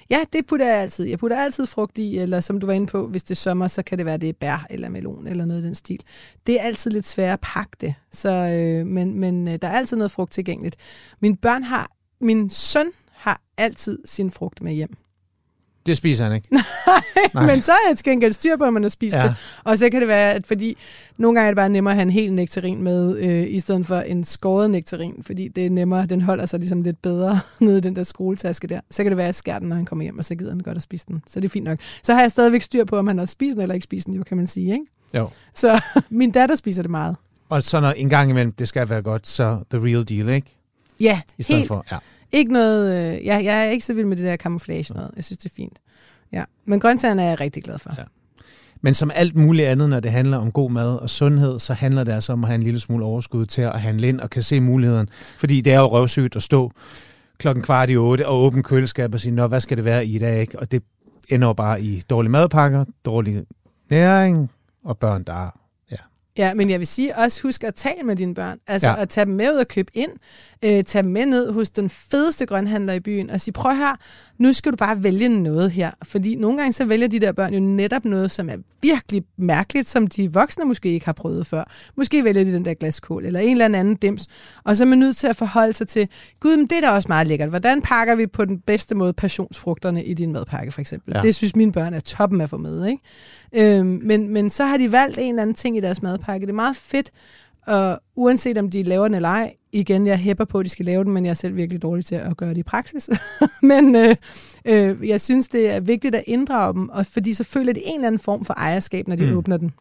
[0.09, 1.05] Ja, det putter jeg altid.
[1.05, 3.67] Jeg putter altid frugt i, eller som du var inde på, hvis det er sommer,
[3.67, 5.99] så kan det være, det er bær eller melon eller noget i den stil.
[6.47, 9.77] Det er altid lidt svært at pakke det, så, øh, men, men øh, der er
[9.77, 10.75] altid noget frugt tilgængeligt.
[11.19, 11.91] Mine børn har,
[12.21, 14.97] min søn har altid sin frugt med hjem.
[15.85, 16.47] Det spiser han ikke.
[17.33, 17.45] Nej.
[17.45, 19.23] Men så er jeg til gengæld styr på, at man har spist ja.
[19.23, 19.35] det.
[19.63, 20.77] Og så kan det være, at fordi
[21.17, 23.85] nogle gange er det bare nemmere at have en hel nektarin med, øh, i stedet
[23.85, 27.77] for en skåret nektarin, fordi det er nemmere, den holder sig ligesom lidt bedre nede
[27.77, 28.81] i den der skoletaske der.
[28.91, 30.51] Så kan det være, at jeg skærer den, når han kommer hjem, og så gider
[30.51, 31.23] han godt at spise den.
[31.27, 31.79] Så det er fint nok.
[32.03, 34.15] Så har jeg stadigvæk styr på, om han har spist den eller ikke spist den,
[34.15, 34.85] jo kan man sige, ikke?
[35.13, 35.29] Jo.
[35.55, 37.15] Så min datter spiser det meget.
[37.49, 40.57] Og så når en gang imellem, det skal være godt, så the real deal, ikke?
[40.99, 41.67] Ja, I stedet helt.
[41.67, 41.97] for, ja.
[42.31, 45.11] Ikke noget, øh, jeg, jeg er ikke så vild med det der camouflage noget.
[45.15, 45.79] Jeg synes, det er fint.
[46.33, 46.43] Ja.
[46.65, 47.93] Men grøntsagerne er jeg rigtig glad for.
[47.97, 48.03] Ja.
[48.81, 52.03] Men som alt muligt andet, når det handler om god mad og sundhed, så handler
[52.03, 54.43] det altså om at have en lille smule overskud til at handle ind og kan
[54.43, 55.09] se muligheden.
[55.37, 56.71] Fordi det er jo røvsygt at stå
[57.37, 60.19] klokken kvart i otte og åbne køleskab og sige, nå, hvad skal det være i
[60.19, 60.41] dag?
[60.41, 60.59] Ikke?
[60.59, 60.83] Og det
[61.29, 63.43] ender jo bare i dårlige madpakker, dårlig
[63.89, 64.51] næring
[64.83, 65.60] og børn, der
[66.37, 68.57] Ja, men jeg vil sige også, husk at tale med dine børn.
[68.67, 69.01] Altså Ja.
[69.01, 70.11] at tage dem med ud og købe ind.
[70.65, 73.95] Øh, tage dem med ned hos den fedeste grønhandler i byen og sige, prøv her,
[74.37, 75.91] nu skal du bare vælge noget her.
[76.03, 79.87] Fordi nogle gange så vælger de der børn jo netop noget, som er virkelig mærkeligt,
[79.89, 81.63] som de voksne måske ikke har prøvet før.
[81.97, 84.27] Måske vælger de den der glaskål eller en eller anden dims.
[84.63, 86.07] Og så er man nødt til at forholde sig til,
[86.39, 87.49] gud, men det er da også meget lækkert.
[87.49, 91.13] Hvordan pakker vi på den bedste måde passionsfrugterne i din madpakke, for eksempel?
[91.15, 91.21] Ja.
[91.21, 93.77] Det synes mine børn er toppen at få med, ikke?
[93.77, 96.21] Øhm, men, men så har de valgt en eller anden ting i deres madpakke.
[96.39, 97.11] Det er meget fedt,
[97.67, 100.85] og uanset om de laver den eller ej, igen, jeg hæpper på, at de skal
[100.85, 103.09] lave den, men jeg er selv virkelig dårlig til at gøre det i praksis.
[103.61, 104.15] men øh,
[104.65, 107.95] øh, jeg synes, det er vigtigt at inddrage dem, og fordi så føler de en
[107.95, 109.37] eller anden form for ejerskab, når de Mm.
[109.37, 109.73] åbner den.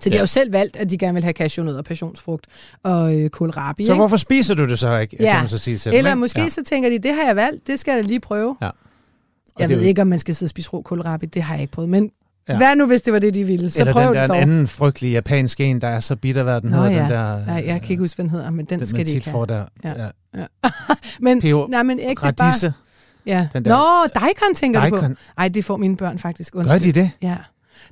[0.00, 0.18] Så de Ja.
[0.18, 2.46] har jo selv valgt, at de gerne vil have cashewnødder, passionsfrugt
[2.82, 3.84] og øh, kålrabi.
[3.84, 3.98] Så ikke?
[4.00, 5.32] hvorfor spiser du det så ikke, Ja.
[5.32, 6.48] kan man så sige til dem, Eller måske ja.
[6.48, 8.56] så tænker de, det har jeg valgt, det skal jeg da lige prøve.
[8.62, 8.66] Ja.
[8.68, 8.74] Og
[9.58, 11.54] Jeg er ved jo- ikke, om man skal sidde og spise rå kålrabi, det har
[11.54, 11.88] jeg ikke prøvet.
[11.90, 12.10] Men
[12.48, 12.56] Ja.
[12.56, 13.70] hvad nu, hvis det var det, de ville?
[13.70, 14.40] Så Eller prøv den der dog.
[14.42, 17.02] anden frygtelige japanske en, der er så bitter, hvad den Nå hedder, ja.
[17.02, 17.46] den der...
[17.46, 19.46] Nej, jeg kan ikke huske, hvad den hedder, men den, den, skal de ikke have.
[19.46, 19.64] der.
[19.84, 19.92] Ja.
[20.36, 20.46] Ja.
[21.20, 22.32] Men, Peber, nej, men ægte bare...
[22.40, 22.72] radisse.
[23.26, 23.48] Ja.
[23.52, 24.96] den der- Nå, daikon tænker du på.
[24.96, 25.16] Daikon.
[25.38, 26.52] Ej, det får mine børn faktisk.
[26.52, 26.92] Gør Undskyld.
[26.92, 27.10] de det?
[27.22, 27.36] Ja.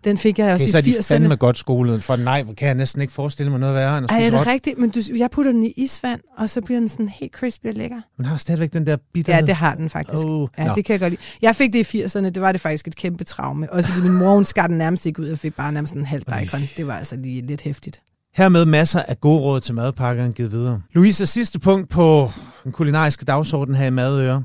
[0.05, 1.03] Den fik jeg også Okay, så er i de 80'erne.
[1.03, 4.11] fandme godt skolet, for nej, kan jeg næsten ikke forestille mig noget værre end at
[4.11, 4.47] Ej, er spise det råt.
[4.47, 4.79] rigtigt?
[4.79, 7.75] Men du, jeg putter den i isvand, og så bliver den sådan helt crispy og
[7.75, 7.97] lækker.
[8.17, 9.43] Den har stadigvæk den der bitterhed.
[9.43, 10.25] Ja, det har den faktisk.
[10.27, 10.75] Oh, Ja, nå.
[10.75, 11.21] det kan jeg godt lide.
[11.43, 13.73] Jeg fik det i 80'erne, det var det faktisk et kæmpe traume.
[13.73, 16.07] Også fordi min mor, hun skar den nærmest ikke ud, og fik bare nærmest en
[16.07, 16.61] halv daikon.
[16.77, 18.01] Det var altså lige lidt hæftigt.
[18.37, 20.83] Hermed masser af gode råd til madpakkeren givet videre.
[20.95, 22.31] Louise, sidste punkt på
[22.65, 24.45] den kulinariske dagsorden her i Madøre.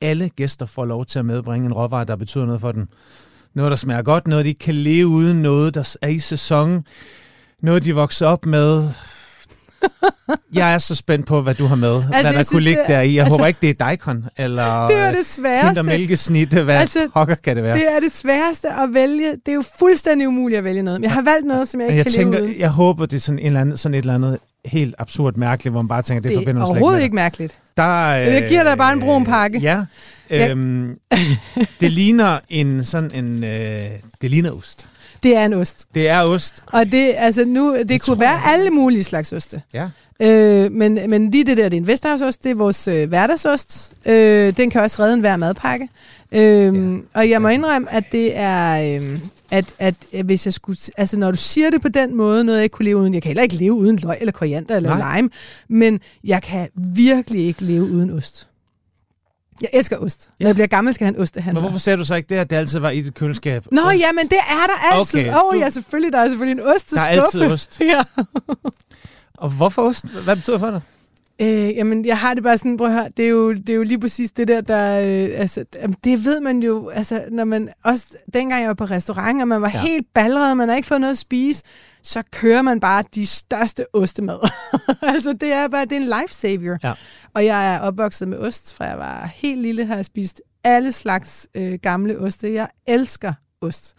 [0.00, 2.88] Alle gæster får lov til at medbringe en råvare, der betyder noget for dem.
[3.58, 6.84] Noget, der smager godt, noget, de ikke kan leve uden, noget, der er i sæson,
[7.62, 8.88] noget, de vokser op med.
[10.54, 11.94] Jeg er så spændt på, hvad du har med.
[11.94, 13.14] Altså, hvad der synes, kunne ligge det er- der i.
[13.14, 15.68] Jeg altså- håber ikke, det er daikon, eller Det er øh, det sværeste.
[15.68, 16.48] kindermælkesnit.
[16.48, 17.74] Hvad altså, pokker kan det være?
[17.74, 19.30] Det er det sværeste at vælge.
[19.30, 21.00] Det er jo fuldstændig umuligt at vælge noget.
[21.00, 22.60] Men jeg har valgt noget, som jeg ikke jeg kan tænker, leve uden.
[22.60, 25.72] jeg håber, det er sådan, en eller anden, sådan et eller andet helt absurd mærkeligt,
[25.72, 27.58] hvor man bare tænker, det, Det forbinder er man slet overhovedet med ikke mærkeligt.
[27.78, 29.58] Der, øh, Jeg giver dig bare en brun pakke.
[29.58, 29.84] Ja.
[30.30, 30.48] Ja.
[30.50, 30.98] Øhm,
[31.80, 33.44] det ligner en sådan en...
[33.44, 33.86] Øh,
[34.22, 34.86] det ligner ost.
[35.22, 35.84] Det er en ost.
[35.94, 36.62] Det er ost.
[36.66, 38.42] Og det, altså nu, det, det kunne være jeg.
[38.46, 39.62] alle mulige slags oste.
[39.74, 39.88] Ja.
[40.22, 43.92] Øh, men, men lige det der, det er en Vesterhavsost, det er vores øh, hverdagsost.
[44.06, 45.88] Øh, den kan også redde en hver madpakke.
[46.32, 46.98] Øh, ja.
[47.14, 49.18] Og jeg må indrømme, at det er, øh,
[49.50, 49.94] at, at,
[50.24, 52.84] hvis jeg skulle, altså når du siger det på den måde, noget jeg ikke kunne
[52.84, 55.16] leve uden, jeg kan heller ikke leve uden løg eller koriander eller Nej.
[55.16, 55.30] lime,
[55.68, 58.48] men jeg kan virkelig ikke leve uden ost.
[59.60, 60.30] Jeg elsker ost.
[60.40, 60.46] Når Ja.
[60.48, 61.60] jeg bliver gammel, skal jeg have en ostehandler.
[61.62, 63.64] Men hvorfor sagde du så ikke det, at det altid var i dit køleskab?
[63.72, 63.98] Nå, Ost.
[63.98, 65.20] ja, men det er der altid.
[65.20, 66.12] Åh, Okay, oh, ja, selvfølgelig.
[66.12, 67.04] Der er selvfølgelig en osteskuffe.
[67.10, 67.80] Der er altid ost.
[67.92, 68.02] Ja.
[69.34, 70.04] Og hvorfor ost?
[70.24, 70.80] Hvad betyder det for dig?
[71.40, 73.74] Øh, jamen, jeg har det bare sådan, prøv at høre, det er jo, det er
[73.74, 75.64] jo lige præcis det der, der, øh, altså,
[76.04, 79.62] det ved man jo, altså, når man, også dengang jeg var på restaurant, og man
[79.62, 79.80] var Ja.
[79.80, 81.62] helt balleret, man har ikke fået noget at spise,
[82.02, 84.38] så kører man bare de største ostemad.
[85.14, 86.76] altså, det er bare, det er en lifesaver.
[86.84, 86.92] Ja.
[87.34, 90.92] Og jeg er opvokset med ost, fra jeg var helt lille, har jeg spist alle
[90.92, 92.52] slags øh, gamle oste.
[92.52, 93.94] Jeg elsker ost.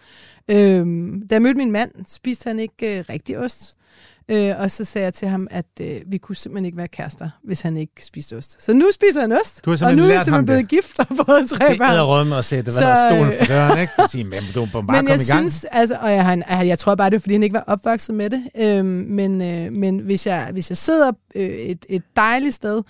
[0.51, 3.75] Øhm, da jeg mødte min mand, spiste han ikke øh, rigtig ost.
[4.31, 7.29] Øh, og så sagde jeg til ham, at øh, vi kunne simpelthen ikke være kærester,
[7.43, 8.63] hvis han ikke spiste ost.
[8.63, 9.65] Så nu spiser han ost.
[9.65, 10.69] Du har og nu er jeg simpelthen blevet det.
[10.69, 11.89] gift og fået tre Det børn.
[11.95, 13.93] er rømme at sætte, hvad Så, der er stolen øh, for døren, ikke?
[14.07, 15.19] Sige, men du bare men jeg i gang.
[15.39, 17.63] synes, altså, og jeg, han, jeg, jeg tror bare, det er, fordi han ikke var
[17.67, 18.43] opvokset med det.
[18.57, 22.81] Øhm, men øh, men hvis, jeg, hvis jeg sidder øh, et, et dejligt sted,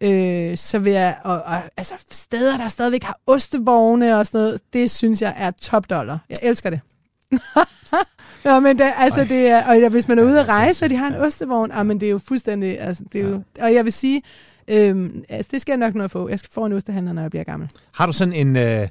[0.00, 4.60] øh, så vil jeg, og, og, altså steder, der stadigvæk har ostevogne og sådan noget,
[4.72, 6.18] det synes jeg er top dollar.
[6.30, 6.80] Jeg elsker det.
[8.44, 10.90] ja, men det, altså, det er, og ja, hvis man er ude at rejse, og
[10.90, 11.26] de har en ja.
[11.26, 14.22] ostevogn, ah, men det er jo fuldstændig, altså, det er jo, og jeg vil sige,
[14.68, 16.28] øhm, altså, det skal jeg nok nå at få.
[16.28, 17.70] Jeg skal få en ostehandler, når jeg bliver gammel.
[17.92, 18.88] Har du sådan en, øh,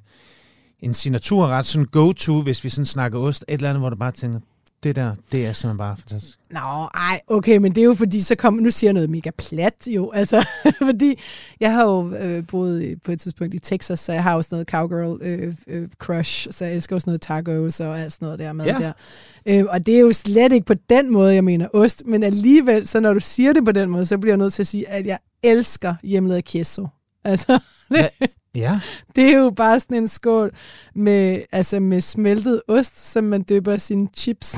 [0.79, 4.11] en signaturret, sådan go-to, hvis vi sådan snakker ost, et eller andet, hvor du bare
[4.11, 4.39] tænker,
[4.83, 6.39] det der, det er simpelthen bare fantastisk.
[6.49, 6.59] Nå,
[6.93, 9.73] ej, okay, men det er jo fordi, så kom, nu siger jeg noget mega plat
[9.87, 10.47] jo, altså,
[10.85, 11.19] fordi
[11.59, 14.55] jeg har jo øh, boet på et tidspunkt i Texas, så jeg har jo sådan
[14.55, 18.25] noget cowgirl øh, øh, crush, så jeg elsker jo sådan noget tacos og alt sådan
[18.25, 18.77] noget der med Ja.
[18.79, 18.91] der.
[19.45, 22.87] Øh, og det er jo slet ikke på den måde, jeg mener ost, men alligevel,
[22.87, 24.89] så når du siger det på den måde, så bliver jeg nødt til at sige,
[24.89, 26.87] at jeg elsker hjemmelavet queso.
[27.27, 27.59] Altså,
[27.93, 28.09] det,
[28.55, 28.79] Ja,
[29.15, 30.51] det er jo bare sådan en skål
[30.95, 34.55] med, altså med smeltet ost, som man dypper sine chips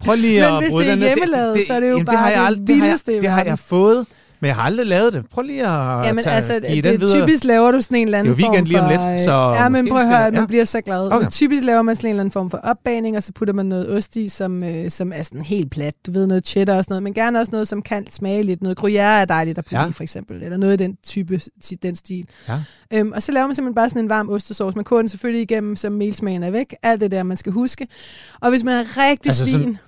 [0.00, 1.08] prøv lige Men at hvis bryde det er den ned.
[1.08, 3.12] hjemmelavet, så er det jo jamen, bare har jeg det ald- det har jeg- vildeste
[3.20, 4.06] Det har jeg fået,
[4.40, 5.24] men jeg har aldrig lavet det.
[5.30, 7.20] Prøv lige at Jamen tage, altså, give det, den videre.
[7.26, 9.10] typisk laver du sådan en eller anden Det er jo weekend form lige om for,
[9.10, 10.46] lidt, øh, så Ja, men prøv at høre, det- man ja.
[10.46, 11.12] bliver så glad.
[11.12, 11.30] Okay.
[11.30, 13.96] Typisk laver man sådan en eller anden form for opbagning, og så putter man noget
[13.96, 15.94] ost i, som, øh, som er sådan helt plat.
[16.06, 18.62] Du ved, noget cheddar og sådan noget, men gerne også noget, som kan smage lidt.
[18.62, 19.88] Noget gruyère er dejligt at putte Ja.
[19.88, 20.42] i, for eksempel.
[20.42, 21.40] Eller noget i den type,
[21.82, 22.24] den stil.
[22.48, 22.54] Ja.
[22.94, 24.74] Øhm, og så laver man simpelthen bare sådan en varm ostesauce.
[24.76, 26.74] Man koger den selvfølgelig igennem, så melsmagen er væk.
[26.82, 27.86] Alt det der, man skal huske.
[28.40, 29.78] Og hvis man er rigtig Altså svin...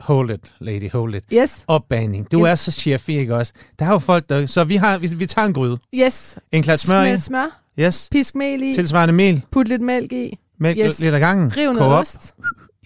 [0.00, 1.24] Hold it, lady, hold it.
[1.32, 2.32] Yes, Opbagning.
[2.32, 2.50] Du Ja.
[2.50, 3.52] er så chef, ikke også?
[3.78, 4.46] Der er jo folk, der...
[4.46, 5.78] Så vi, har, vi, vi tager en gryde.
[5.94, 6.38] yes.
[6.52, 7.04] En klat smør.
[7.04, 8.08] Smelt smør, Yes.
[8.12, 9.42] pisk mel i, Tilsvarende mel.
[9.50, 10.86] put lidt mælk i, Mælk Yes.
[10.86, 11.00] yes.
[11.00, 11.56] lidt ad gangen.
[11.56, 12.00] riv noget op.
[12.00, 12.34] ost.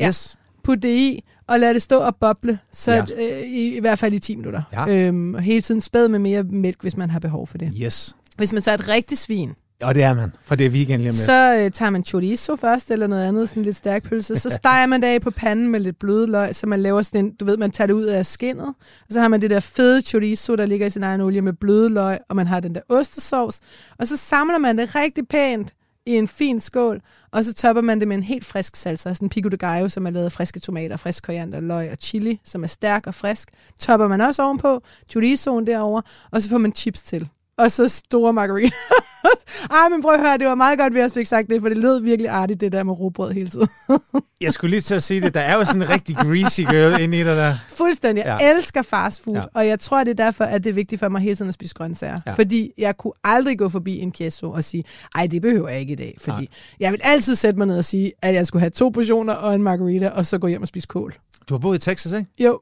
[0.00, 0.08] Ja.
[0.08, 0.36] Yes.
[0.64, 3.04] put det i, og lad det stå og boble, så Ja.
[3.18, 3.40] ja.
[3.42, 4.62] øh, i, i hvert fald i 10 minutter.
[4.72, 4.88] Ja.
[4.88, 7.72] Øhm, og hele tiden spæd med mere mælk, hvis man har behov for det.
[7.82, 8.14] Yes.
[8.36, 9.52] Hvis man så er et rigtigt svin,
[9.82, 11.26] og det er man, for det er weekend lige om lidt.
[11.26, 14.36] så øh, tager man chorizo først, eller noget andet, sådan lidt stærk pølse.
[14.36, 17.24] Så steger man det af på panden med lidt bløde løg, så man laver sådan
[17.24, 18.66] en, du ved, man tager det ud af skinnet.
[19.00, 21.52] Og så har man det der fede chorizo, der ligger i sin egen olie med
[21.52, 23.60] bløde løg, og man har den der ostesauce.
[23.98, 25.72] Og så samler man det rigtig pænt
[26.06, 27.00] i en fin skål,
[27.32, 29.88] og så topper man det med en helt frisk salsa, sådan en pico de gallo,
[29.88, 33.14] som er lavet af friske tomater, frisk koriander, løg og chili, som er stærk og
[33.14, 33.48] frisk.
[33.78, 36.00] Topper man også ovenpå, chorizoen derover,
[36.30, 37.28] og så får man chips til.
[37.58, 38.74] Og så store margarita.
[39.70, 41.68] Ej, men prøv at høre, det var meget godt, vi også fik sagt det, for
[41.68, 43.68] det lød virkelig artigt, det der med robrød hele tiden.
[44.40, 45.34] Jeg skulle lige til at sige det.
[45.34, 47.54] Der er jo sådan en rigtig greasy girl inde i dig der.
[47.68, 48.24] Fuldstændig.
[48.24, 48.50] Jeg Ja.
[48.54, 49.42] elsker fast food, Ja.
[49.54, 51.54] og jeg tror, det er derfor, at det er vigtigt for mig hele tiden at
[51.54, 52.18] spise grøntsager.
[52.26, 52.32] Ja.
[52.32, 54.84] Fordi jeg kunne aldrig gå forbi en queso og sige,
[55.14, 56.14] ej, det behøver jeg ikke i dag.
[56.20, 56.46] Fordi Nej.
[56.80, 59.54] jeg vil altid sætte mig ned og sige, at jeg skulle have to portioner og
[59.54, 61.14] en margarita, og så gå hjem og spise kål.
[61.48, 62.30] Du har boet i Texas, ikke?
[62.40, 62.60] Jo,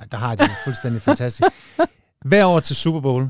[0.00, 1.48] Ja, der har de det fuldstændig fantastisk.
[2.24, 3.26] Hver år til Super Bowl,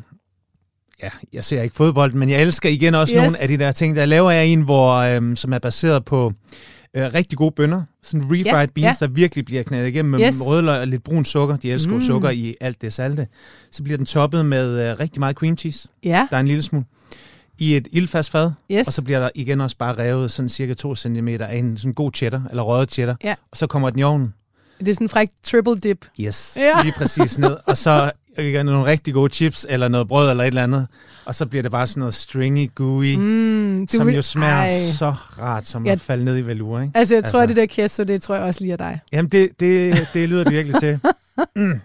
[1.02, 3.22] ja, jeg ser ikke fodbold, men jeg elsker igen også yes.
[3.22, 6.32] Nogle af de der ting, der laver jeg en, hvor, øhm, som er baseret på
[6.94, 7.82] øh, rigtig gode bønner.
[8.02, 9.06] Sådan refried Ja, beans, ja.
[9.06, 10.34] der virkelig bliver knaldet igennem med Yes.
[10.40, 11.56] rødløg og lidt brun sukker.
[11.56, 11.92] De elsker.
[11.94, 12.00] Mm.
[12.00, 13.26] sukker i alt det salte.
[13.72, 15.88] Så bliver den toppet med øh, rigtig meget cream cheese.
[16.04, 16.84] ja, Der er en lille smule.
[17.58, 18.50] I et ildfast fad.
[18.72, 18.86] yes.
[18.86, 21.92] Og så bliver der igen også bare revet sådan cirka 2 cm af en sådan
[21.92, 23.16] god cheddar, eller røget cheddar.
[23.24, 23.34] Ja.
[23.50, 24.34] Og så kommer den i ovnen.
[24.80, 26.06] Det er sådan en fræk triple dip.
[26.20, 26.82] Yes, Ja.
[26.82, 27.56] lige præcis ned.
[27.66, 28.10] Og så
[28.42, 30.86] igen, nogle rigtig gode chips, eller noget brød, eller et eller andet.
[31.24, 34.90] Og så bliver det bare sådan noget stringy, gooey, mm, som vil- jo smager Ej.
[34.98, 35.92] så rart, som Ja.
[35.92, 36.98] at falde ned i velure, ikke?
[36.98, 37.42] Altså, jeg tror, Altså.
[37.42, 39.00] at det der queso, det tror jeg også lige er dig.
[39.12, 40.98] Jamen, det, det, det lyder det virkelig til.
[41.56, 41.80] Mm.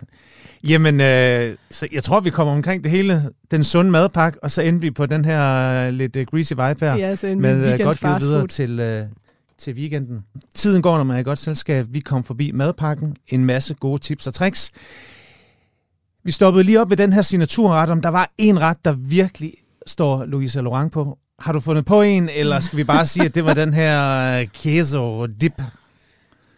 [0.67, 3.29] Jamen, øh, så jeg tror, vi kommer omkring det hele.
[3.51, 6.85] Den sunde madpakke, og så endte vi på den her øh, lidt øh, greasy vibe
[6.85, 6.95] her.
[6.95, 9.05] Ja, så en med øh, godt videre til, øh,
[9.57, 10.19] til weekenden.
[10.55, 11.85] Tiden går, når man er i godt selskab.
[11.89, 13.15] Vi kom forbi madpakken.
[13.27, 14.71] En masse gode tips og tricks.
[16.23, 19.53] Vi stoppede lige op ved den her signaturret, om der var en ret, der virkelig
[19.87, 21.17] står Louise Laurent på.
[21.39, 24.45] Har du fundet på en, eller skal vi bare sige, at det var den her
[24.53, 25.61] queso dip?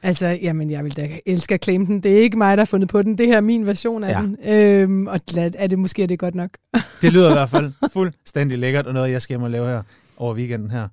[0.03, 2.03] Altså, jamen, jeg vil da elske at claim den.
[2.03, 3.17] Det er ikke mig, der har fundet på den.
[3.17, 4.19] Det her er min version af Ja.
[4.19, 4.25] ja.
[4.25, 4.37] den.
[4.43, 6.49] Øhm, og glad er det måske er det godt nok.
[7.01, 9.81] Det lyder i hvert fald fuldstændig lækkert, og noget, jeg skal hjem og lave her
[10.17, 10.87] over weekenden her.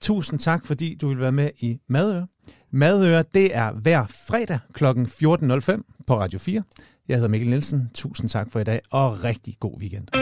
[0.00, 2.26] Tusind tak, fordi du vil være med i Madøre.
[2.72, 4.84] Madøre, det er hver fredag kl.
[4.84, 6.62] 14.05 på Radio 4.
[7.10, 7.90] Jeg hedder Mikkel Nielsen.
[7.94, 10.19] Tusind tak for i dag, og rigtig god weekend.